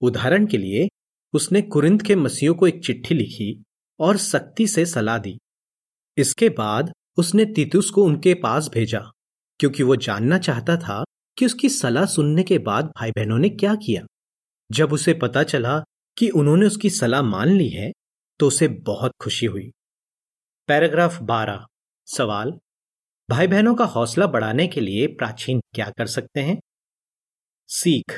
उदाहरण 0.00 0.46
के 0.46 0.58
लिए, 0.58 0.88
उसने 1.32 1.62
कुरिंद 1.62 2.02
के 2.02 2.16
मसीहों 2.16 2.54
को 2.54 2.66
एक 2.66 2.84
चिट्ठी 2.84 3.14
लिखी 3.14 3.64
और 4.00 4.16
सख्ती 4.16 4.66
से 4.66 4.86
सलाह 4.86 5.18
दी। 5.18 5.38
इसके 6.16 6.48
बाद 6.48 6.92
उसने 7.20 7.44
तीतुस 7.46 7.90
को 7.90 8.04
उनके 8.04 8.34
पास 8.34 8.68
भेजा, 8.74 9.00
क्योंकि 9.60 9.82
वो 9.82 9.96
जानना 9.98 10.38
चाहता 10.38 10.76
था 10.76 11.02
कि 11.36 11.46
उसकी 11.46 11.68
सलाह 11.68 12.06
सुनने 12.06 12.42
के 12.42 12.58
बाद 12.60 12.92
भाई 12.96 13.10
बहनों 13.10 13.38
ने 13.38 13.48
क्या 13.50 13.74
किया। 13.76 14.04
जब 14.70 14.92
उसे 14.92 15.14
पता 15.14 15.42
चला 15.42 15.78
कि 16.16 16.28
उन्होंने 16.30 16.66
उसकी 16.66 16.90
सलाह 16.90 17.22
मान 17.22 17.48
ली 17.48 17.68
है 17.68 17.90
तो 18.40 18.46
उसे 18.46 18.68
बहुत 18.68 19.12
खुशी 19.20 19.46
हुई। 19.46 19.70
पैराग्राफ 20.68 21.20
12 21.22 21.64
सवाल 22.08 22.52
भाई 23.28 23.46
बहनों 23.46 23.74
का 23.74 23.84
हौसला 23.84 24.26
बढ़ाने 24.26 24.66
के 24.66 24.80
लिए 24.80 25.06
प्राचीन 25.08 25.60
क्या 25.74 25.88
कर 25.90 26.06
सकते 26.06 26.40
हैं? 26.40 26.58
सीख, 27.68 28.12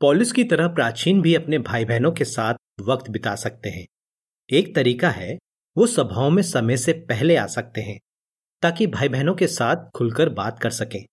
पॉलिस 0.00 0.32
की 0.32 0.44
तरह 0.44 0.68
प्राचीन 0.68 1.20
भी 1.22 1.34
अपने 1.34 1.58
भाई 1.60 1.84
बहनों 1.84 2.12
के 2.12 2.24
साथ 2.24 2.54
वक्त 2.80 3.10
बिता 3.10 3.34
सकते 3.36 3.68
हैं। 3.68 3.86
एक 4.48 4.74
तरीका 4.74 5.10
है, 5.10 5.36
वो 5.76 5.86
सभाओं 5.86 6.30
में 6.30 6.42
समय 6.42 6.76
से 6.76 6.92
पहले 7.08 7.36
आ 7.36 7.46
सकते 7.46 7.80
हैं। 7.80 7.98
ताकि 8.62 8.86
भाई 8.88 9.08
बहनों 9.08 9.34
के 9.34 9.46
साथ 9.48 9.90
खुलकर 9.90 10.28
बात 10.30 10.58
कर 10.58 10.70
सकें। 10.72 11.04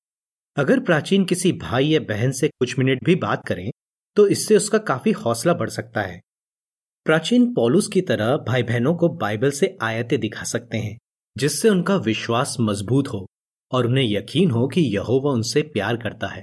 अगर 0.58 0.80
प्राचीन 0.80 1.25
किसी 1.25 1.51
भाई 1.54 1.86
या 1.86 2.00
बहन 2.08 2.32
से 2.32 2.48
कुछ 2.50 2.77
मिनट 2.80 3.04
भी 3.06 3.16
बात 3.18 3.46
करें 3.48 3.70
तो 4.18 4.27
इससे 4.27 4.56
उसका 4.56 4.77
काफ़ी 4.84 5.12
हौसला 5.13 5.54
बढ़ 5.54 5.70
सकता 5.70 6.01
है। 6.01 6.20
प्राचीन 7.06 7.54
पॉलुस 7.54 7.88
की 7.88 8.01
तरह 8.01 8.36
भाई 8.48 8.63
बहनों 8.63 8.94
को 8.96 9.10
बाइबल 9.16 9.51
से 9.51 9.75
आयतें 9.82 10.20
दिखा 10.20 10.44
सकते 10.46 10.77
हैं, 10.77 10.98
जिससे 11.36 11.70
उनका 11.70 11.96
विश्वास 11.98 12.56
मज़बूत 12.62 13.08
हो 13.08 13.25
और 13.72 13.88
उन्हें 13.88 14.06
यकीन 14.06 14.51
हो 14.51 14.68
कि 14.68 14.82
यहोवा 14.96 15.32
उनसे 15.32 15.62
प्यार 15.63 15.98
करता 15.98 16.27
है। 16.27 16.42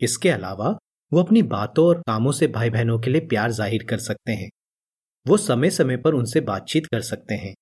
इसके 0.00 0.30
अलावा, 0.30 0.68
वो 1.12 1.22
अपनी 1.22 1.42
बातों 1.44 1.86
और 1.86 2.00
कामों 2.00 2.32
से 2.32 2.46
भाई 2.48 2.70
बहनों 2.70 2.98
के 2.98 3.10
लिए 3.10 3.26
प्यार 3.26 3.50
ज़ाहिर 3.52 3.84
कर 3.90 3.98
सकते 4.00 4.32
हैं। 4.32 4.48
वो 5.26 5.36
समय 5.38 5.70
समय 5.70 5.96
पर 5.96 6.14
उनसे 6.14 6.40
बातचीत 6.42 6.86
कर 6.86 7.00
सकते 7.02 7.34
हैं, 7.34 7.54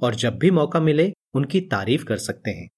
और 0.00 0.14
जब 0.16 0.38
भी 0.38 0.50
मौका 0.52 0.80
मिले 0.80 1.12
उनकी 1.34 1.60
तारीफ़ 1.60 2.04
कर 2.04 2.16
सकते 2.16 2.50
हैं। 2.50 2.68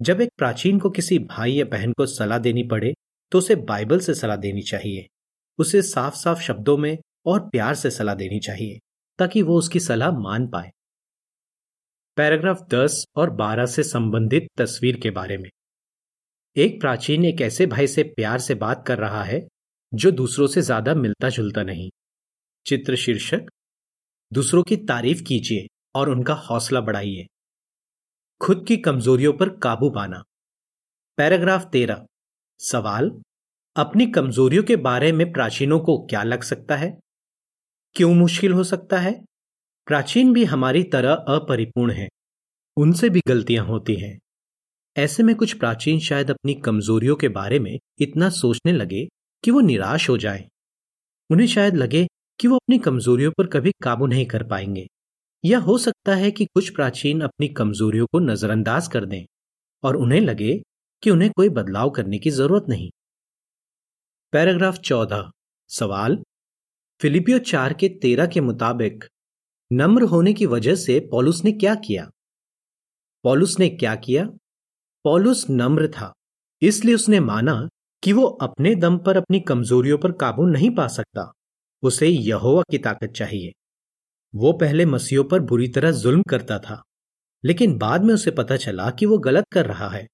जब 0.00 0.20
एक 0.20 0.30
प्राचीन 0.38 0.78
को 0.78 0.90
किसी 0.90 1.18
भाई 1.18 1.52
या 1.52 1.64
बहन 1.64 1.92
को 1.92 2.06
सलाह 2.06 2.38
देनी 2.38 2.62
पड़े 2.62 2.92
तो 3.32 3.38
उसे 3.38 3.54
बाइबल 3.56 4.00
से 4.00 4.14
सलाह 4.14 4.36
देनी 4.36 4.62
चाहिए। 4.62 5.06
उसे 5.58 5.82
साफ़ 5.82 6.14
साफ़ 6.14 6.40
शब्दों 6.40 6.76
में 6.76 6.96
और 7.26 7.40
प्यार 7.40 7.74
से 7.74 7.90
सलाह 7.90 8.14
देनी 8.14 8.38
चाहिए, 8.38 8.78
ताकि 9.18 9.42
वो 9.42 9.58
उसकी 9.58 9.80
सलाह 9.80 10.10
मान 10.10 10.46
पाए। 10.46 10.70
पैराग्राफ 12.16 12.66
10 12.70 13.04
और 13.16 13.30
12 13.30 13.66
से 13.66 13.82
संबंधित 13.82 14.46
तस्वीर 14.56 14.96
के 14.96 15.10
बारे 15.10 15.38
में। 15.38 15.48
एक 16.56 16.80
प्राचीन 16.80 17.24
एक 17.24 17.40
ऐसे 17.40 17.66
भाई 17.66 17.86
से 17.86 18.02
प्यार 18.02 18.38
से 18.38 18.54
बात 18.54 18.84
कर 18.86 18.98
रहा 18.98 19.22
है, 19.24 19.46
जो 19.92 20.10
दूसरों 20.10 20.46
से 20.46 20.62
ज़्यादा 20.62 20.94
मिलता 20.94 21.28
जुलता 21.28 21.62
नहीं। 21.62 21.90
चित्र 22.66 22.96
शीर्षक, 22.96 23.46
दूसरों 24.32 24.62
की 24.62 24.76
तारीफ़ 24.76 25.22
कीजिए 25.22 25.66
और 25.94 26.10
उनका 26.10 26.34
हौसला 26.34 26.80
बढ़ाइए। 26.80 27.26
खुद 28.42 28.64
की 28.68 28.76
कमजोरियों 28.76 29.32
पर 29.32 29.48
काबू 29.48 29.90
पाना। 29.90 30.24
पैराग्राफ 31.16 31.64
तेरह। 31.64 32.06
सवाल, 32.58 33.22
अपनी 33.76 34.06
कमजोरियों 34.06 34.62
के 34.62 34.76
बारे 34.76 35.12
में 35.12 35.32
प्राचीनों 35.32 35.80
को 35.80 36.06
क्या 36.06 36.22
लग 36.22 36.42
सकता 36.42 36.76
है? 36.76 37.00
क्यों 37.94 38.14
मुश्किल 38.14 38.52
हो 38.52 38.64
सकता 38.64 38.98
है? 38.98 39.24
प्राचीन 39.86 40.32
भी 40.32 40.44
हमारी 40.44 40.84
तरह 40.84 41.12
अपरिपूर्ण 41.12 41.92
हैं। 41.92 42.08
उनसे 42.76 43.10
भी 43.10 43.20
गलतियाँ 43.28 43.66
होती 43.66 43.94
हैं। 43.94 44.18
ऐसे 44.96 45.22
में 45.22 45.36
कुछ 45.36 45.58
प्राचीन 45.58 46.00
शायद 46.00 46.30
अपनी 46.30 46.54
कमजोरियों 46.54 47.16
के 47.16 47.28
बारे 47.28 47.58
में 47.58 47.78
इतना 48.00 48.30
सोचने 48.30 48.72
लगे 48.72 49.06
कि 49.44 49.50
वो 49.50 49.60
निराश 49.60 50.10
हो 50.10 50.18
जाएँ। 50.18 50.48
उन्हें 51.30 51.46
शायद 51.46 51.76
लगे 51.76 52.08
कि 52.40 52.48
वो 52.48 52.56
अपनी 52.56 52.78
कमजोरियों 52.78 53.32
पर 53.38 53.46
कभी 53.46 53.72
काबू 53.82 54.06
नहीं 54.06 54.26
कर 54.26 54.42
पाएँगे। 54.42 54.86
या 55.44 55.58
हो 55.58 55.78
सकता 55.78 56.14
है 56.14 56.30
कि 56.30 56.44
कुछ 56.44 56.74
प्राचीन 56.74 57.20
अपनी 57.20 57.48
कमजोरियों 57.48 58.06
को 58.06 58.18
नजरअंदाज 58.18 58.88
कर 58.88 59.04
दें 59.04 59.24
और 59.82 59.96
उन्हें 59.96 60.20
लगे 60.20 60.60
कि 61.02 61.10
उन्हें 61.10 61.30
कोई 61.36 61.48
बदलाव 61.48 61.90
करने 61.90 62.18
की 62.18 62.30
ज़रूरत 62.30 62.66
नहीं। 62.68 62.90
पैराग्राफ 64.32 64.78
चौदह, 64.78 65.30
सवाल। 65.70 66.22
फिलिपियो 67.00 67.38
चार 67.38 67.72
के 67.72 67.88
तेरह 67.88 68.26
के 68.26 68.40
मुताबिक 68.40 69.04
नम्र 69.70 70.02
होने 70.02 70.32
की 70.32 70.46
वजह 70.46 70.74
से 70.74 70.98
पॉलुस 71.10 71.44
ने 71.44 71.52
क्या 71.52 71.74
किया? 71.74 72.10
पॉलुस 73.24 73.58
ने 73.58 73.68
क्या 73.68 73.94
किया? 73.94 74.24
पॉलुस 75.04 75.46
नम्र 75.50 75.88
था, 75.88 76.12
इसलिए 76.62 76.94
उसने 76.94 77.20
माना 77.20 77.68
कि 78.02 78.12
वो 78.12 78.24
अपने 78.42 78.74
दम 78.74 78.98
पर 78.98 79.16
अपनी 79.16 79.40
कमजोरियों 79.40 79.98
पर 79.98 80.12
काबू 80.12 80.46
नहीं 80.46 80.70
पा 80.70 80.86
सकता। 80.88 81.32
उसे 81.82 82.08
यहोवा 82.08 82.62
की 82.70 82.78
ताकत 82.78 83.12
चाहिए। 83.12 83.52
वो 84.34 84.52
पहले 84.52 84.84
मसीहों 84.86 85.24
पर 85.24 85.40
बुरी 85.40 85.68
तरह 85.68 85.90
जुल्म 85.92 86.22
करता 86.22 86.58
था, 86.58 86.82
लेकिन 87.44 87.76
बाद 87.78 88.04
में 88.04 88.14
उसे 88.14 88.30
पता 88.30 88.56
चला 88.56 88.90
कि 88.90 89.06
वो 89.06 89.18
गलत 89.18 89.44
कर 89.52 89.66
रहा 89.66 89.88
है। 89.88 90.06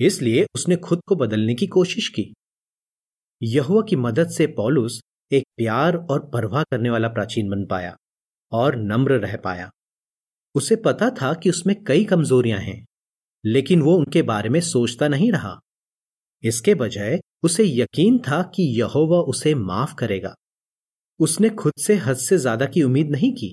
इसलिए 0.00 0.46
उसने 0.54 0.76
खुद 0.76 1.00
को 1.06 1.16
बदलने 1.16 1.54
की 1.54 1.66
कोशिश 1.66 2.08
की। 2.08 2.32
यहुआ 3.42 3.82
की 3.88 3.96
मदद 3.96 4.28
से 4.28 4.46
पॉलुस 4.46 5.00
एक 5.30 5.44
प्यार 5.56 5.96
और 5.96 6.28
परवाह 6.30 6.62
करने 6.62 6.90
वाला 6.90 7.08
प्राचीन 7.08 7.48
बन 7.48 7.64
पाया 7.66 7.94
और 8.52 8.76
नम्र 8.76 9.18
रह 9.20 9.36
पाया। 9.36 9.70
उसे 10.54 10.76
पता 10.76 11.10
था 11.10 11.32
कि 11.34 11.50
उसमें 11.50 11.74
कई 11.84 12.04
कमजोरियाँ 12.04 12.58
हैं, 12.58 12.84
लेकिन 13.44 13.82
वो 13.82 13.96
उनके 13.96 14.22
बारे 14.22 14.48
में 14.48 14.60
सोचता 14.60 15.08
नहीं 15.08 15.30
रहा। 15.32 15.54
इसके 16.44 16.74
बजाय 16.74 17.20
उसे 17.42 17.64
यकीन 17.66 18.18
था 18.18 18.42
कि 18.54 18.62
यहोवा 18.80 19.20
उसे 19.20 19.54
माफ़ 19.54 19.94
करेगा। 19.94 20.34
उसने 21.20 21.48
खुद 21.50 21.72
से 21.78 21.94
हद 21.96 22.16
से 22.16 22.38
ज़्यादा 22.38 22.66
की 22.66 22.82
उम्मीद 22.82 23.10
नहीं 23.10 23.32
की, 23.32 23.52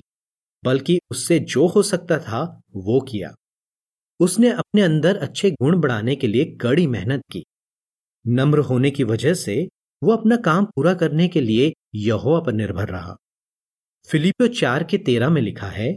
बल्कि 0.62 0.98
उससे 1.10 1.38
जो 1.38 1.66
हो 1.66 1.82
सकता 1.82 2.18
था, 2.18 2.40
वो 2.76 3.00
किया। 3.00 3.34
उसने 4.20 4.50
अपने 4.50 4.82
अंदर 4.82 5.16
अच्छे 5.16 5.50
गुण 5.50 5.80
बढ़ाने 5.80 6.16
के 6.16 6.26
लिए 6.26 6.44
कड़ी 6.60 6.86
मेहनत 6.86 7.22
की। 7.32 7.44
नम्र 8.24 8.58
होने 8.60 8.90
की 8.90 9.04
वजह 9.04 9.34
से 9.34 9.66
वो 10.02 10.12
अपना 10.12 10.36
काम 10.36 10.64
पूरा 10.66 10.94
करने 10.94 11.28
के 11.28 11.40
लिए 11.40 11.72
यहोवा 11.94 12.40
पर 12.40 12.52
निर्भर 12.52 12.88
रहा। 12.88 13.14
फिलिपियो 14.08 14.48
चार 14.48 14.84
के 14.84 14.98
तेरह 14.98 15.30
में 15.30 15.40
लिखा 15.42 15.66
है, 15.66 15.94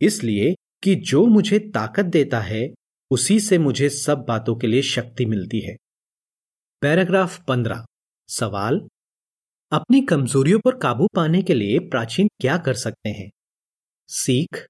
इसलिए 0.00 0.54
कि 0.82 0.94
जो 0.94 1.24
मुझे 1.26 1.58
ताकत 1.74 2.04
देता 2.06 2.40
है, 2.40 2.66
उसी 3.10 3.38
से 3.40 3.58
मुझे 3.58 3.88
सब 3.88 4.24
बातों 4.28 4.56
के 4.56 4.66
लिए 4.66 4.82
शक्ति 4.82 5.24
मिलती 5.26 5.60
है। 5.60 5.76
पैराग्राफ 6.82 7.38
पंद्रह, 7.48 7.84
सवाल 8.28 8.80
अपनी 9.72 10.00
कमजोरियों 10.00 10.58
पर 10.58 10.78
काबू 10.78 11.06
पाने 11.14 11.42
के 11.42 11.54
लिए 11.54 11.78
प्राचीन 11.78 12.28
क्या 12.40 12.58
कर 12.58 12.74
सकते 12.74 13.10
हैं? 13.10 13.30
सीख 14.08 14.66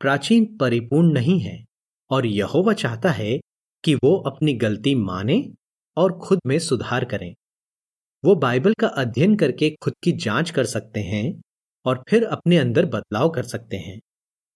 प्राचीन 0.00 0.56
परिपूर्ण 0.56 1.12
नहीं 1.12 1.40
है 1.40 1.64
और 2.10 2.26
यहोवा 2.26 2.72
चाहता 2.72 3.10
है 3.10 3.38
कि 3.84 3.94
वो 3.94 4.16
अपनी 4.16 4.54
गलती 4.54 4.94
माने 4.94 5.52
और 5.96 6.18
खुद 6.18 6.40
में 6.46 6.58
सुधार 6.58 7.04
करें। 7.04 7.34
वो 8.24 8.34
बाइबल 8.34 8.74
का 8.80 8.86
अध्ययन 8.86 9.36
करके 9.36 9.70
खुद 9.70 9.94
की 10.02 10.12
जाँच 10.12 10.50
कर 10.50 10.64
सकते 10.64 11.00
हैं 11.00 11.42
और 11.86 12.04
फिर 12.08 12.24
अपने 12.24 12.58
अंदर 12.58 12.86
बदलाव 12.86 13.30
कर 13.30 13.42
सकते 13.42 13.76
हैं। 13.76 14.00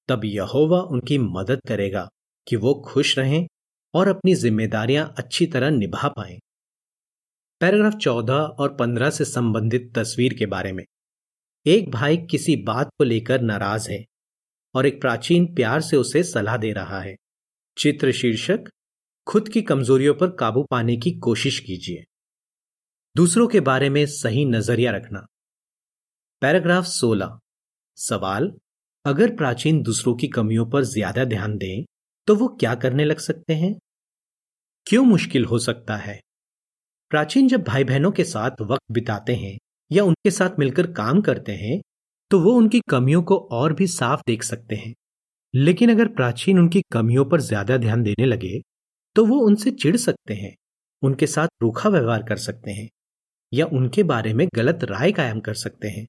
तब 0.09 0.21
यहोवा 0.25 0.81
उनकी 0.81 1.19
मदद 1.19 1.61
करेगा 1.69 2.09
कि 2.49 2.57
वो 2.57 2.75
खुश 2.75 3.19
रहें 3.19 3.47
और 3.95 4.09
अपनी 4.09 4.35
जिम्मेदारियाँ 4.35 5.15
अच्छी 5.19 5.47
तरह 5.47 5.71
निभा 5.71 6.09
पाएँ। 6.09 6.39
पैराग्राफ 7.63 7.95
चौदह 7.95 8.35
और 8.35 8.75
पंद्रह 8.77 9.11
से 9.11 9.25
संबंधित 9.25 9.93
तस्वीर 9.95 10.35
के 10.35 10.47
बारे 10.47 10.73
में। 10.73 10.85
एक 11.67 11.91
भाई 11.91 12.17
किसी 12.17 12.57
बात 12.57 12.89
को 12.99 13.05
लेकर 13.05 13.41
नाराज़ 13.41 13.91
है 13.91 14.03
और 14.75 14.87
एक 14.87 15.01
प्राचीन 15.01 15.47
प्यार 15.55 15.81
से 15.81 15.97
उसे 15.97 16.23
सलाह 16.23 16.57
दे 16.57 16.73
रहा 16.73 17.01
है। 17.01 17.15
चित्र 17.77 18.13
शीर्षक, 18.13 18.65
खुद 19.27 19.49
की 19.49 19.63
कमजोरियों 19.63 20.15
पर 20.15 20.31
काबू 20.31 20.63
पाने 20.63 20.97
की 20.97 21.11
कोशिश 21.19 21.59
कीजिए। 21.59 22.03
दूसरों 23.17 23.47
के 23.49 23.61
बारे 23.61 23.91
में 23.91 24.05
सही 24.07 24.45
नज़रिया 24.45 24.93
रखना। 24.93 25.27
पैराग्राफ 26.43 26.85
16 26.85 27.39
सवाल, 27.99 28.53
अगर 29.05 29.37
प्राचीन 29.37 29.83
दूसरों 29.83 30.17
की 30.17 30.29
कमियों 30.29 30.67
पर 30.71 30.85
ज़्यादा 30.87 31.25
ध्यान 31.25 31.57
दें 31.57 31.85
तो 32.29 32.35
वो 32.35 32.49
क्या 32.49 32.75
करने 32.75 33.05
लग 33.05 33.19
सकते 33.21 33.55
हैं? 33.55 33.75
क्यों 34.87 35.05
मुश्किल 35.05 35.45
हो 35.45 35.59
सकता 35.59 35.97
है? 35.97 36.21
प्राचीन 37.13 37.49
जब 37.49 37.63
भाई 37.63 37.85
बहनों 37.85 38.11
के 38.11 38.25
साथ 38.25 38.61
वक्त 38.61 38.93
बिताते 38.93 39.35
हैं 39.35 39.57
या 39.91 40.05
उनके 40.05 40.31
साथ 40.31 40.59
मिलकर 40.59 40.87
काम 40.93 41.21
करते 41.21 41.53
हैं 41.55 41.81
तो 42.31 42.39
वो 42.41 42.53
उनकी 42.53 42.81
कमियों 42.91 43.23
को 43.23 43.37
और 43.53 43.73
भी 43.73 43.87
साफ़ 43.87 44.21
देख 44.27 44.43
सकते 44.43 44.75
हैं। 44.75 44.93
लेकिन 45.55 45.91
अगर 45.91 46.09
प्राचीन 46.09 46.59
उनकी 46.59 46.81
कमियों 46.93 47.25
पर 47.25 47.41
ज़्यादा 47.41 47.77
ध्यान 47.77 48.03
देने 48.03 48.27
लगे 48.27 48.61
तो 49.17 49.25
वो 49.27 49.39
उनसे 49.39 49.71
चिढ़ 49.71 49.97
सकते 49.97 50.35
हैं, 50.35 50.55
उनके 51.03 51.27
साथ 51.27 51.49
रूखा 51.63 51.89
व्यवहार 51.89 52.23
कर 52.23 52.37
सकते 52.37 52.71
हैं, 52.71 52.89
या 53.53 53.67
उनके 53.67 54.03
बारे 54.03 54.33
में 54.35 54.47
गलत 54.55 54.85
राय 54.85 55.13
कायम 55.13 55.41
कर 55.41 55.55
सकते 55.55 55.89
हैं। 55.89 56.07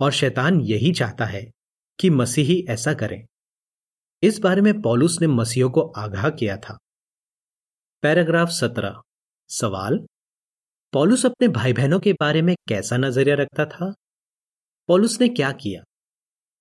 और 0.00 0.12
शैतान 0.12 0.60
यही 0.62 0.92
चाहता 0.92 1.24
है 1.24 1.44
कि 1.98 2.10
मसीही 2.10 2.64
ऐसा 2.68 2.94
करें। 2.94 3.22
इस 4.22 4.38
बारे 4.38 4.62
में 4.62 4.80
पॉलुस 4.82 5.20
ने 5.20 5.26
मसीहों 5.28 5.70
को 5.70 5.80
आगाह 5.98 6.28
किया 6.30 6.56
था। 6.56 6.76
पैराग्राफ 8.02 8.48
सत्रह। 8.50 9.00
सवाल? 9.50 9.98
पॉलुस 10.92 11.24
अपने 11.26 11.48
भाई 11.48 11.72
बहनों 11.72 11.98
के 12.00 12.12
बारे 12.12 12.42
में 12.42 12.54
कैसा 12.68 12.96
नज़रिया 12.96 13.34
रखता 13.36 13.64
था? 13.64 13.92
पॉलुस 14.88 15.20
ने 15.20 15.28
क्या 15.28 15.50
किया? 15.52 15.82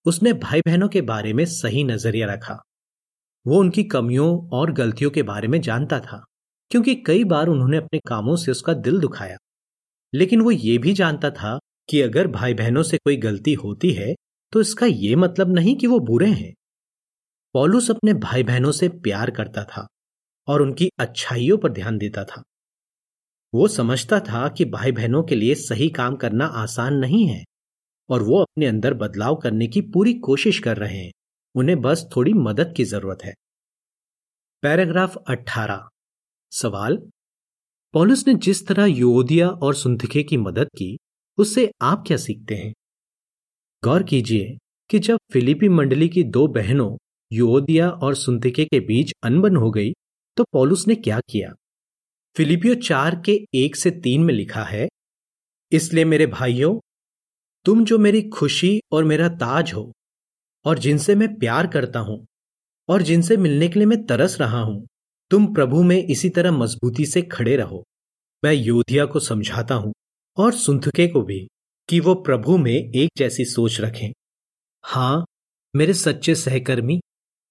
उसने 0.06 0.34
भाई 0.34 0.62
बहनों 0.62 0.88
के 0.90 1.02
बारे 1.02 1.34
में 1.34 1.44
सही 1.46 1.84
नज़रिया 1.84 2.28
रखा। 2.28 2.58
वो 3.46 3.60
उनकी 3.60 3.84
कमियों 3.84 4.50
और 4.50 4.72
गलतियों 4.72 5.12
के 5.12 5.24
बारे 5.24 5.48
में 5.48 5.60
जानता 5.62 6.00
था, 6.00 6.24
क्योंकि 6.72 6.96
कई 6.96 7.24
बार 7.24 7.48
उन्होंने 7.48 7.78
अपने 7.78 8.00
कामों 8.00 8.36
से 8.36 8.52
उसका 8.52 8.74
दिल 8.74 9.00
दुखाया। 9.00 9.38
लेकिन 10.14 10.42
वो 10.42 10.52
ये 10.52 10.78
भी 10.78 10.94
जानता 10.94 11.30
था 11.32 11.58
कि 11.90 12.02
अगर 12.02 12.28
भाई 12.28 12.54
बहनों 12.54 12.84
से 12.84 12.98
कोई 12.98 13.18
गलती 13.20 13.54
होती 13.54 13.94
है 13.94 14.14
तो 14.54 14.62
इसका 14.62 14.86
यह 14.86 15.18
मतलब 15.18 15.54
नहीं 15.54 15.76
कि 15.76 15.88
वो 15.88 16.00
बुरे 16.00 16.30
हैं। 16.30 16.54
पॉलुस 17.56 17.92
अपने 17.92 18.14
भाई 18.14 18.44
बहनों 18.44 18.72
से 18.72 18.90
प्यार 18.90 19.32
करता 19.32 19.64
था 19.64 19.88
और 20.48 20.62
उनकी 20.62 20.90
अच्छाइयों 21.00 21.58
पर 21.58 21.72
ध्यान 21.72 21.98
देता 21.98 22.24
था। 22.24 22.44
वो 23.54 23.68
समझता 23.68 24.20
था 24.20 24.48
कि 24.48 24.66
भाई 24.66 24.92
बहनों 24.92 25.24
के 25.24 25.36
लिए 25.36 25.56
सही 25.56 25.90
काम 25.90 26.16
करना 26.16 26.46
आसान 26.46 26.94
नहीं 26.94 27.26
है, 27.28 27.44
और 28.10 28.24
वो 28.24 28.42
अपने 28.42 28.66
अंदर 28.66 28.94
बदलाव 28.94 29.36
करने 29.36 29.68
की 29.68 29.82
पूरी 29.82 30.14
कोशिश 30.14 30.60
कर 30.60 30.78
रहे 30.78 30.98
हैं। 30.98 31.12
उन्हें 31.56 31.80
बस 31.82 32.06
थोड़ी 32.16 32.34
मदद 32.34 32.74
की 32.78 32.84
ज़रूरत 32.84 33.24
है। 33.24 33.34
पैराग्राफ 34.64 35.16
18 35.30 35.88
सवाल, 36.52 36.98
पॉलुस 37.94 38.28
ने 38.28 38.34
जिस 38.34 38.68
तरह 38.68 38.86
योदिया 38.86 39.50
और 39.50 39.76
सुंथिके 39.76 40.24
की 40.24 40.38
मदद 40.38 40.68
की, 40.68 40.98
उससे 41.38 41.72
आप 41.82 42.04
क्या 42.08 42.18
सीखते 42.18 42.56
हैं? 42.56 42.74
गौर 43.84 44.04
कीजिए 44.04 44.58
कि 44.90 45.00
जब 45.00 45.18
फिलिपी 45.34 45.70
मंडली 45.70 46.10
की 46.10 46.24
दो 46.24 46.48
बहनों, 46.48 46.98
योदिया 47.32 47.90
और 47.90 48.16
सुंथिके 48.16 48.66
के 48.66 48.80
बीच 48.80 49.14
अनबन 49.24 49.56
हो 49.56 49.72
गई 49.72 49.92
तो 50.38 50.44
पॉलुस 50.54 50.88
ने 50.88 50.96
क्या 50.96 51.20
किया? 51.30 51.54
फिलिपियो 52.36 52.76
चार 52.76 53.16
के 53.26 53.34
एक 53.56 53.76
से 53.76 53.92
तीन 53.92 54.24
में 54.24 54.34
लिखा 54.34 54.64
है, 54.64 54.88
इसलिए 55.72 56.06
मेरे 56.06 56.28
भाइयों, 56.28 56.80
तुम 57.66 57.84
जो 57.86 57.98
मेरी 57.98 58.22
खुशी 58.30 58.80
और 58.92 59.04
मेरा 59.04 59.28
ताज 59.30 59.74
हो, 59.74 59.92
और 60.66 60.80
जिनसे 60.80 61.16
मैं 61.16 61.28
प्यार 61.40 61.68
करता 61.68 62.00
हूँ, 62.00 62.26
और 62.90 63.02
जिनसे 63.02 63.38
मिलने 63.38 63.68
के 63.68 63.80
लिए 63.80 63.86
मैं 63.86 64.06
तरस 64.06 64.38
रहा 64.42 64.62
हूँ, 64.62 64.86
तुम 65.32 65.54
प्रभु 65.54 65.84
में 65.84 65.98
इसी 65.98 66.30
तरह 66.30 66.52
मजबूती 66.52 67.06
से 67.06 67.22
खड़े 67.22 67.56
रहो। 67.56 67.84
मैं 68.44 68.54
योधिया 68.54 69.06
को 69.06 69.20
समझाता 69.20 69.76
हूँ 69.76 69.94
और 70.38 70.54
सुंथके 70.54 71.08
को 71.08 71.22
भी, 71.22 71.48
कि 71.90 72.00
वो 72.00 72.16
प्रभु 72.16 72.58
में 72.58 72.74
एक 72.74 73.10
जैसी 73.18 73.46
सोच 73.46 73.82
रखें। 73.82 74.12
हाँ, 74.84 75.26
मेरे 75.74 75.94
सच्चे 75.94 76.36
सहकर्मी, 76.36 77.00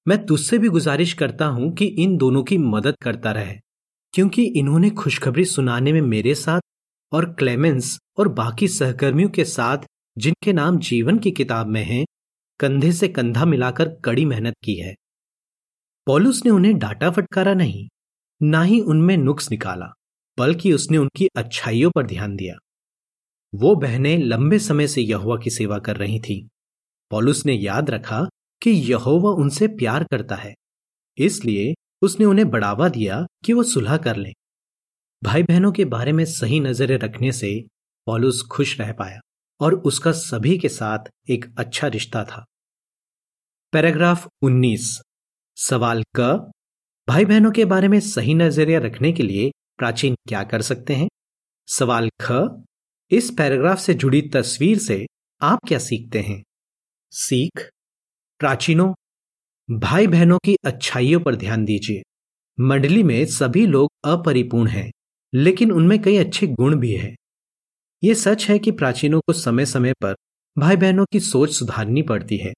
मैं 0.07 0.25
तुझसे 0.27 0.59
भी 0.59 0.69
गुजारिश 0.69 1.13
करता 1.13 1.47
हूँ 1.47 1.73
कि 1.75 1.87
इन 1.99 2.17
दोनों 2.17 2.43
की 2.43 2.59
मदद 2.59 2.97
करता 3.03 3.33
रहे। 3.33 3.59
क्योंकि 4.19 4.43
इन्होंने 4.43 4.91
खुशखबरी 4.91 5.45
सुनाने 5.45 5.93
में 5.93 6.01
मेरे 6.01 6.35
साथ 6.35 6.61
और 7.13 7.25
क्लेमेंस 7.35 7.99
और 8.19 8.29
बाकी 8.29 8.69
सहकर्मियों 8.69 9.29
के 9.29 9.45
साथ, 9.45 9.79
जिनके 10.19 10.53
नाम 10.53 10.79
जीवन 10.79 11.19
की 11.19 11.31
किताब 11.31 11.67
में 11.67 11.85
हैं, 11.85 12.05
कंधे 12.61 12.93
से 12.93 13.09
कंधा 13.09 13.45
मिलाकर 13.45 13.89
कड़ी 14.05 14.25
मेहनत 14.25 14.55
की 14.65 14.75
है 14.75 14.95
पॉलुस 16.07 16.45
ने 16.45 16.51
उन्हें 16.51 16.79
डांटा 16.79 17.11
फटकारा 17.11 17.55
नहीं, 17.55 17.89
ना 18.43 18.63
ही 18.63 18.81
उनमें 18.81 19.17
नुक्स 19.17 19.51
निकाला, 19.51 19.93
बल्कि 20.39 20.73
उसने 20.73 20.99
उनकी 20.99 21.29
अच्छाइयों 21.37 21.91
पर 21.91 22.07
ध्यान 22.07 22.37
दिया 22.37 22.55
वो 23.55 23.75
बहनें 23.75 24.19
लंबे 24.19 24.59
समय 24.59 24.87
से 24.87 25.03
यहुआ 25.03 25.39
की 25.39 25.51
सेवा 25.51 25.79
कर 25.79 25.97
रही 25.97 26.21
थीं। 26.21 26.49
पॉलुस 27.11 27.47
ने 27.47 27.55
याद 27.55 27.91
रखा 27.91 28.27
कि 28.63 28.71
यहोवा 28.71 29.31
उनसे 29.31 29.69
प्यार 29.69 30.05
करता 30.05 30.37
है, 30.37 30.55
इसलिए 31.19 31.75
उसने 32.03 32.27
उन्हें 32.27 32.51
बढ़ावा 32.51 32.89
दिया 32.89 33.27
कि 33.45 33.53
वो 33.53 33.63
सुलह 33.63 33.97
कर 33.97 34.17
लें। 34.17 34.33
भाई 35.23 35.43
बहनों 35.43 35.73
के 35.73 35.85
बारे 35.85 36.13
में 36.13 36.25
सही 36.25 36.61
नज़रें 36.61 36.99
रखने 36.99 37.33
से 37.33 37.65
पॉलुस 38.07 38.43
खुश 38.43 38.81
रह 38.81 38.93
पाया 38.93 39.21
और 39.61 39.75
उसका 39.75 40.13
सभी 40.13 40.59
के 40.59 40.69
साथ 40.69 40.99
एक 41.31 41.55
अच्छा 41.59 41.87
रिश्ता 41.87 42.25
था। 42.25 42.45
पैराग्राफ 43.73 44.29
19 44.43 45.03
सवाल 45.57 46.05
क 46.17 46.51
भाई 47.09 47.25
बहनों 47.25 47.53
के 47.53 47.65
बारे 47.65 47.89
में 47.89 48.01
सही 48.01 48.35
नज़रिया 48.35 48.79
रखने 48.79 49.13
के 49.13 49.23
लिए 49.23 49.51
प्राचीन 49.79 50.15
क्या 50.15 50.43
कर 50.45 50.63
सकते 50.63 50.95
हैं? 50.95 51.09
सवाल 51.67 52.11
ख, 52.21 52.33
इस 53.11 53.31
पैराग्राफ 53.31 53.79
से 53.79 53.95
जुड़ी 53.95 54.23
तस्वीर 54.23 54.79
से 54.79 55.07
आप 55.43 55.59
क्या 55.69 55.79
सीखते 55.79 56.21
हैं? 56.21 56.45
सीख, 57.11 57.71
प्राचीनों 58.39 58.95
भाई 59.69 60.07
बहनों 60.07 60.39
की 60.45 60.55
अच्छाइयों 60.65 61.19
पर 61.21 61.35
ध्यान 61.37 61.65
दीजिए। 61.65 62.03
मंडली 62.59 63.03
में 63.03 63.25
सभी 63.27 63.67
लोग 63.67 63.91
अपरिपूर्ण 64.05 64.69
हैं, 64.69 64.91
लेकिन 65.33 65.73
उनमें 65.73 66.01
कई 66.03 66.17
अच्छे 66.17 66.47
गुण 66.47 66.77
भी 66.77 66.93
हैं। 66.93 67.15
ये 68.03 68.15
सच 68.15 68.49
है 68.49 68.59
कि 68.59 68.71
प्राचीनों 68.71 69.21
को 69.21 69.33
समय 69.33 69.67
समय 69.67 69.93
पर 70.03 70.15
भाई 70.57 70.77
बहनों 70.77 71.05
की 71.13 71.21
सोच 71.21 71.53
सुधारनी 71.55 72.03
पड़ती 72.03 72.37
है, 72.37 72.53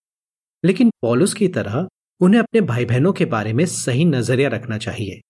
लेकिन 0.64 0.90
पॉलुस 1.02 1.34
की 1.34 1.48
तरह 1.48 1.88
उन्हें 2.20 2.40
अपने 2.40 2.60
भाई 2.60 2.84
बहनों 2.84 3.12
के 3.12 3.24
बारे 3.26 3.52
में 3.52 3.64
सही 3.66 4.04
नज़रिया 4.04 4.48
रखना 4.48 4.78
चाहिए। 4.78 5.20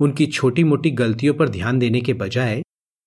उनकी 0.00 0.26
छोटी 0.26 0.64
मोटी 0.64 0.90
गलतियों 0.90 1.34
पर 1.34 1.48
ध्यान 1.48 1.78
देने 1.78 2.00
के 2.00 2.14
बजाय 2.14 2.62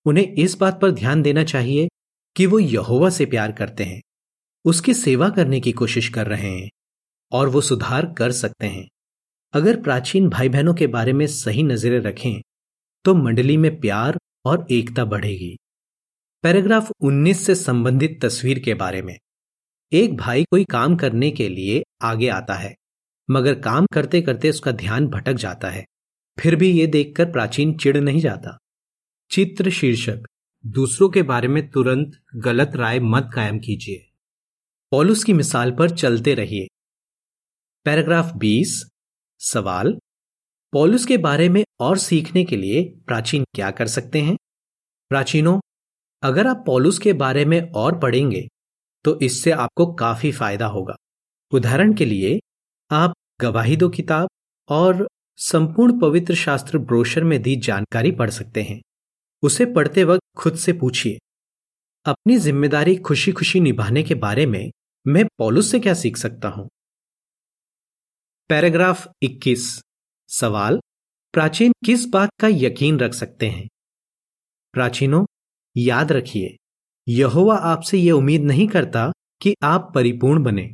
उन्हें 0.06 0.34
इस 0.34 0.58
बात 0.58 0.82
पर 0.82 0.91
ध्यान 0.91 1.21
देना 1.21 1.43
चाहिए 1.43 1.88
कि 2.36 2.45
वो 2.45 2.60
यहोवा 2.60 3.10
से 3.10 3.25
प्यार 3.25 3.51
करते 3.51 3.84
हैं, 3.84 4.01
उसकी 4.65 4.93
सेवा 4.95 5.30
करने 5.30 5.60
की 5.60 5.71
कोशिश 5.71 6.10
कर 6.10 6.27
रहे 6.27 6.49
हैं। 6.49 6.69
और 7.31 7.49
वो 7.49 7.61
सुधार 7.61 8.13
कर 8.17 8.31
सकते 8.31 8.67
हैं। 8.67 8.87
अगर 9.53 9.81
प्राचीन 9.81 10.29
भाई 10.29 10.49
बहनों 10.49 10.73
के 10.73 10.87
बारे 10.87 11.13
में 11.13 11.25
सही 11.27 11.63
नज़रें 11.63 11.99
रखें 11.99 12.41
तो 13.05 13.13
मंडली 13.15 13.57
में 13.57 13.79
प्यार 13.79 14.17
और 14.45 14.65
एकता 14.71 15.05
बढ़ेगी। 15.05 15.55
पैराग्राफ 16.43 16.91
19 17.01 17.45
से 17.45 17.55
संबंधित 17.55 18.19
तस्वीर 18.21 18.59
के 18.59 18.73
बारे 18.73 19.01
में। 19.01 19.15
एक 19.91 20.15
भाई 20.17 20.43
कोई 20.43 20.63
काम 20.63 20.95
करने 20.95 21.31
के 21.31 21.47
लिए 21.49 21.83
आगे 22.01 22.27
आता 22.27 22.53
है, 22.53 22.73
मगर 23.29 23.59
काम 23.59 23.85
करते 23.93 24.21
करते 24.21 24.49
उसका 24.49 24.71
ध्यान 24.71 25.07
भटक 25.07 25.33
जाता 25.33 25.69
है। 25.69 25.85
फिर 26.37 26.55
भी 26.55 26.71
ये 26.71 26.87
देखकर 26.87 27.31
प्राचीन 27.31 27.77
चिड़ 27.77 27.97
नहीं 27.97 28.19
जाता। 28.19 28.57
चित्र 29.31 29.69
शीर्षक, 29.69 30.23
दूसरों 30.65 31.09
के 31.09 31.21
बारे 31.23 31.47
में 31.47 31.69
तुरंत 31.69 32.11
गलत 32.35 32.75
राय 32.75 32.99
मत 32.99 33.29
कायम 33.35 33.59
कीजिए। 33.59 34.05
पॉलुस 34.91 35.23
की 35.23 35.33
मिसाल 35.33 35.71
पर 35.71 35.89
चलते 35.89 36.33
रहिए। 36.33 36.67
पैराग्राफ 37.89 38.32
20 38.34 38.71
सवाल, 39.41 39.97
पॉलुस 40.73 41.06
के 41.06 41.17
बारे 41.17 41.47
में 41.49 41.63
और 41.80 41.97
सीखने 41.97 42.43
के 42.45 42.58
लिए 42.58 42.84
प्राचीन 43.08 43.45
क्या 43.56 43.71
कर 43.71 43.88
सकते 43.88 44.19
हैं? 44.21 44.36
प्राचीनों, 45.12 45.60
अगर 46.23 46.47
आप 46.47 46.63
पॉलुस 46.67 46.99
के 46.99 47.13
बारे 47.13 47.45
में 47.45 47.71
और 47.71 47.99
पढ़ेंगे 47.99 48.47
तो 49.06 49.19
इससे 49.19 49.52
आपको 49.52 49.93
काफ़ी 49.93 50.32
फ़ायदा 50.32 50.65
होगा। 50.65 50.95
उदाहरण 51.52 51.93
के 51.93 52.06
लिए, 52.06 52.39
आप 52.91 53.13
गवाही 53.41 53.78
दो 53.78 53.89
किताब 53.89 54.30
और 54.69 55.08
संपूर्ण 55.38 55.99
पवित्र 55.99 56.36
शास्त्र 56.36 56.78
ब्रोशर 56.78 57.23
में 57.23 57.41
दी 57.41 57.56
जानकारी 57.56 58.12
पढ़ 58.12 58.30
सकते 58.30 58.63
हैं। 58.63 58.82
उसे 59.43 59.65
पढ़ते 59.65 60.04
वक्त 60.04 60.23
खुद 60.38 60.56
से 60.56 60.73
पूछिए। 60.73 61.17
अपनी 62.06 62.38
ज़िम्मेदारी 62.38 62.95
खुशी 62.95 63.32
खुशी 63.32 63.60
निभाने 63.60 64.04
के 64.04 64.15
बारे 64.15 64.45
में 64.45 64.69
मैं 65.06 65.25
पॉलुस 65.38 65.71
से 65.71 65.80
क्या 65.80 65.93
सीख 65.93 66.17
सकता 66.17 66.47
हूँ? 66.47 66.69
पैराग्राफ 68.49 69.07
21 69.23 69.81
सवाल, 70.29 70.79
प्राचीन 71.33 71.71
किस 71.85 72.05
बात 72.05 72.29
का 72.39 72.47
यकीन 72.47 72.99
रख 72.99 73.13
सकते 73.13 73.47
हैं? 73.47 73.67
प्राचीनों, 74.73 75.25
याद 75.77 76.12
रखिए, 76.12 76.55
यहोवा 77.07 77.55
आपसे 77.55 77.97
यह 77.97 78.13
उम्मीद 78.13 78.41
नहीं 78.41 78.67
करता 78.67 79.12
कि 79.41 79.55
आप 79.63 79.91
परिपूर्ण 79.95 80.43
बने। 80.43 80.73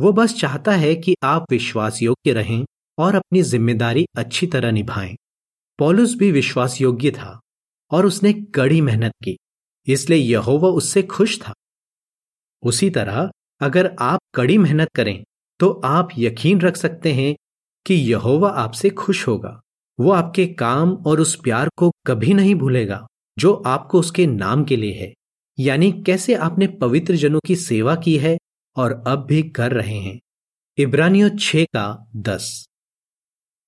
वो 0.00 0.12
बस 0.12 0.34
चाहता 0.34 0.72
है 0.72 0.94
कि 0.94 1.14
आप 1.22 1.46
विश्वास 1.50 2.02
योग्य 2.02 2.32
रहें 2.32 2.64
और 2.98 3.14
अपनी 3.14 3.42
ज़िम्मेदारी 3.42 4.06
अच्छी 4.16 4.46
तरह 4.46 4.70
निभाएँ। 4.70 5.16
पॉलुस 5.78 6.14
भी 6.14 6.32
विश्वास 6.32 6.80
योग्य 6.80 7.10
था 7.10 7.40
और 7.90 8.06
उसने 8.06 8.32
कड़ी 8.32 8.80
मेहनत 8.80 9.12
की, 9.24 9.36
इसलिए 9.86 10.18
यहोवा 10.18 10.68
उससे 10.68 11.02
खुश 11.02 11.40
था। 11.40 11.52
उसी 12.62 12.90
तरह, 12.90 13.30
अगर 13.60 13.96
आप 14.00 14.20
कड़ी 14.34 14.58
मेहनत 14.58 14.88
करें 14.94 15.24
तो 15.60 15.70
आप 15.70 16.08
यकीन 16.18 16.60
रख 16.60 16.76
सकते 16.76 17.12
हैं 17.12 17.36
कि 17.86 17.94
यहोवा 17.94 18.50
आपसे 18.50 18.90
खुश 18.90 19.28
होगा। 19.28 19.60
वो 20.00 20.12
आपके 20.12 20.46
काम 20.46 20.90
और 20.92 21.20
उस 21.20 21.36
प्यार 21.36 21.68
को 21.76 21.92
कभी 22.06 22.34
नहीं 22.34 22.54
भूलेगा, 22.54 23.06
जो 23.38 23.52
आपको 23.52 24.00
उसके 24.00 24.26
नाम 24.26 24.64
के 24.64 24.76
लिए 24.76 24.94
है। 24.94 25.14
यानी 25.58 25.92
कैसे 25.92 26.34
आपने 26.34 26.66
पवित्र 26.66 27.16
जनों 27.16 27.40
की 27.46 27.56
सेवा 27.56 27.96
की 27.96 28.18
है 28.18 28.38
और 28.76 29.04
अब 29.06 29.26
भी 29.26 29.42
कर 29.42 29.72
रहे 29.72 29.98
हैं। 29.98 30.20
इब्रानियों 30.78 31.30
छ 31.30 31.56
का 31.56 32.06
दस। 32.16 32.66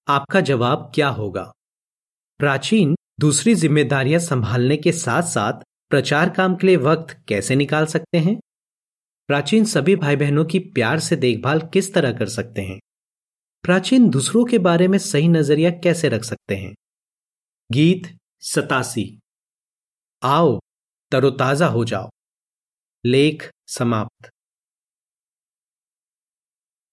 आपका 0.08 0.40
जवाब 0.40 0.92
क्या 0.94 1.08
होगा? 1.08 1.52
प्राचीन 2.38 2.96
दूसरी 3.20 3.54
जिम्मेदारियाँ 3.54 4.20
संभालने 4.20 4.76
के 4.76 4.92
साथ 4.92 5.22
साथ 5.22 5.52
प्रचार 5.90 6.30
काम 6.30 6.54
के 6.54 6.66
लिए 6.66 6.76
वक्त 6.76 7.24
कैसे 7.28 7.56
निकाल 7.56 7.86
सकते 7.86 8.18
हैं? 8.18 8.40
प्राचीन 9.30 9.64
सभी 9.64 9.96
भाई 9.96 10.16
बहनों 10.16 10.44
की 10.44 10.58
प्यार 10.58 10.98
से 10.98 11.16
देखभाल 11.16 11.60
किस 11.60 11.94
तरह 11.94 12.12
कर 12.18 12.28
सकते 12.28 12.62
हैं? 12.62 12.80
प्राचीन 13.62 14.10
दूसरों 14.10 14.44
के 14.44 14.58
बारे 14.58 14.88
में 14.88 14.98
सही 14.98 15.28
नज़रिया 15.28 15.70
कैसे 15.70 16.08
रख 16.08 16.24
सकते 16.24 16.56
हैं? 16.56 16.74
गीत 17.72 18.18
सतासी। 18.40 19.20
आओ, 20.22 20.60
तरोताजा 21.12 21.66
हो 21.66 21.84
जाओ। 21.84 22.10
लेख 23.04 23.50
समाप्त। 23.66 24.30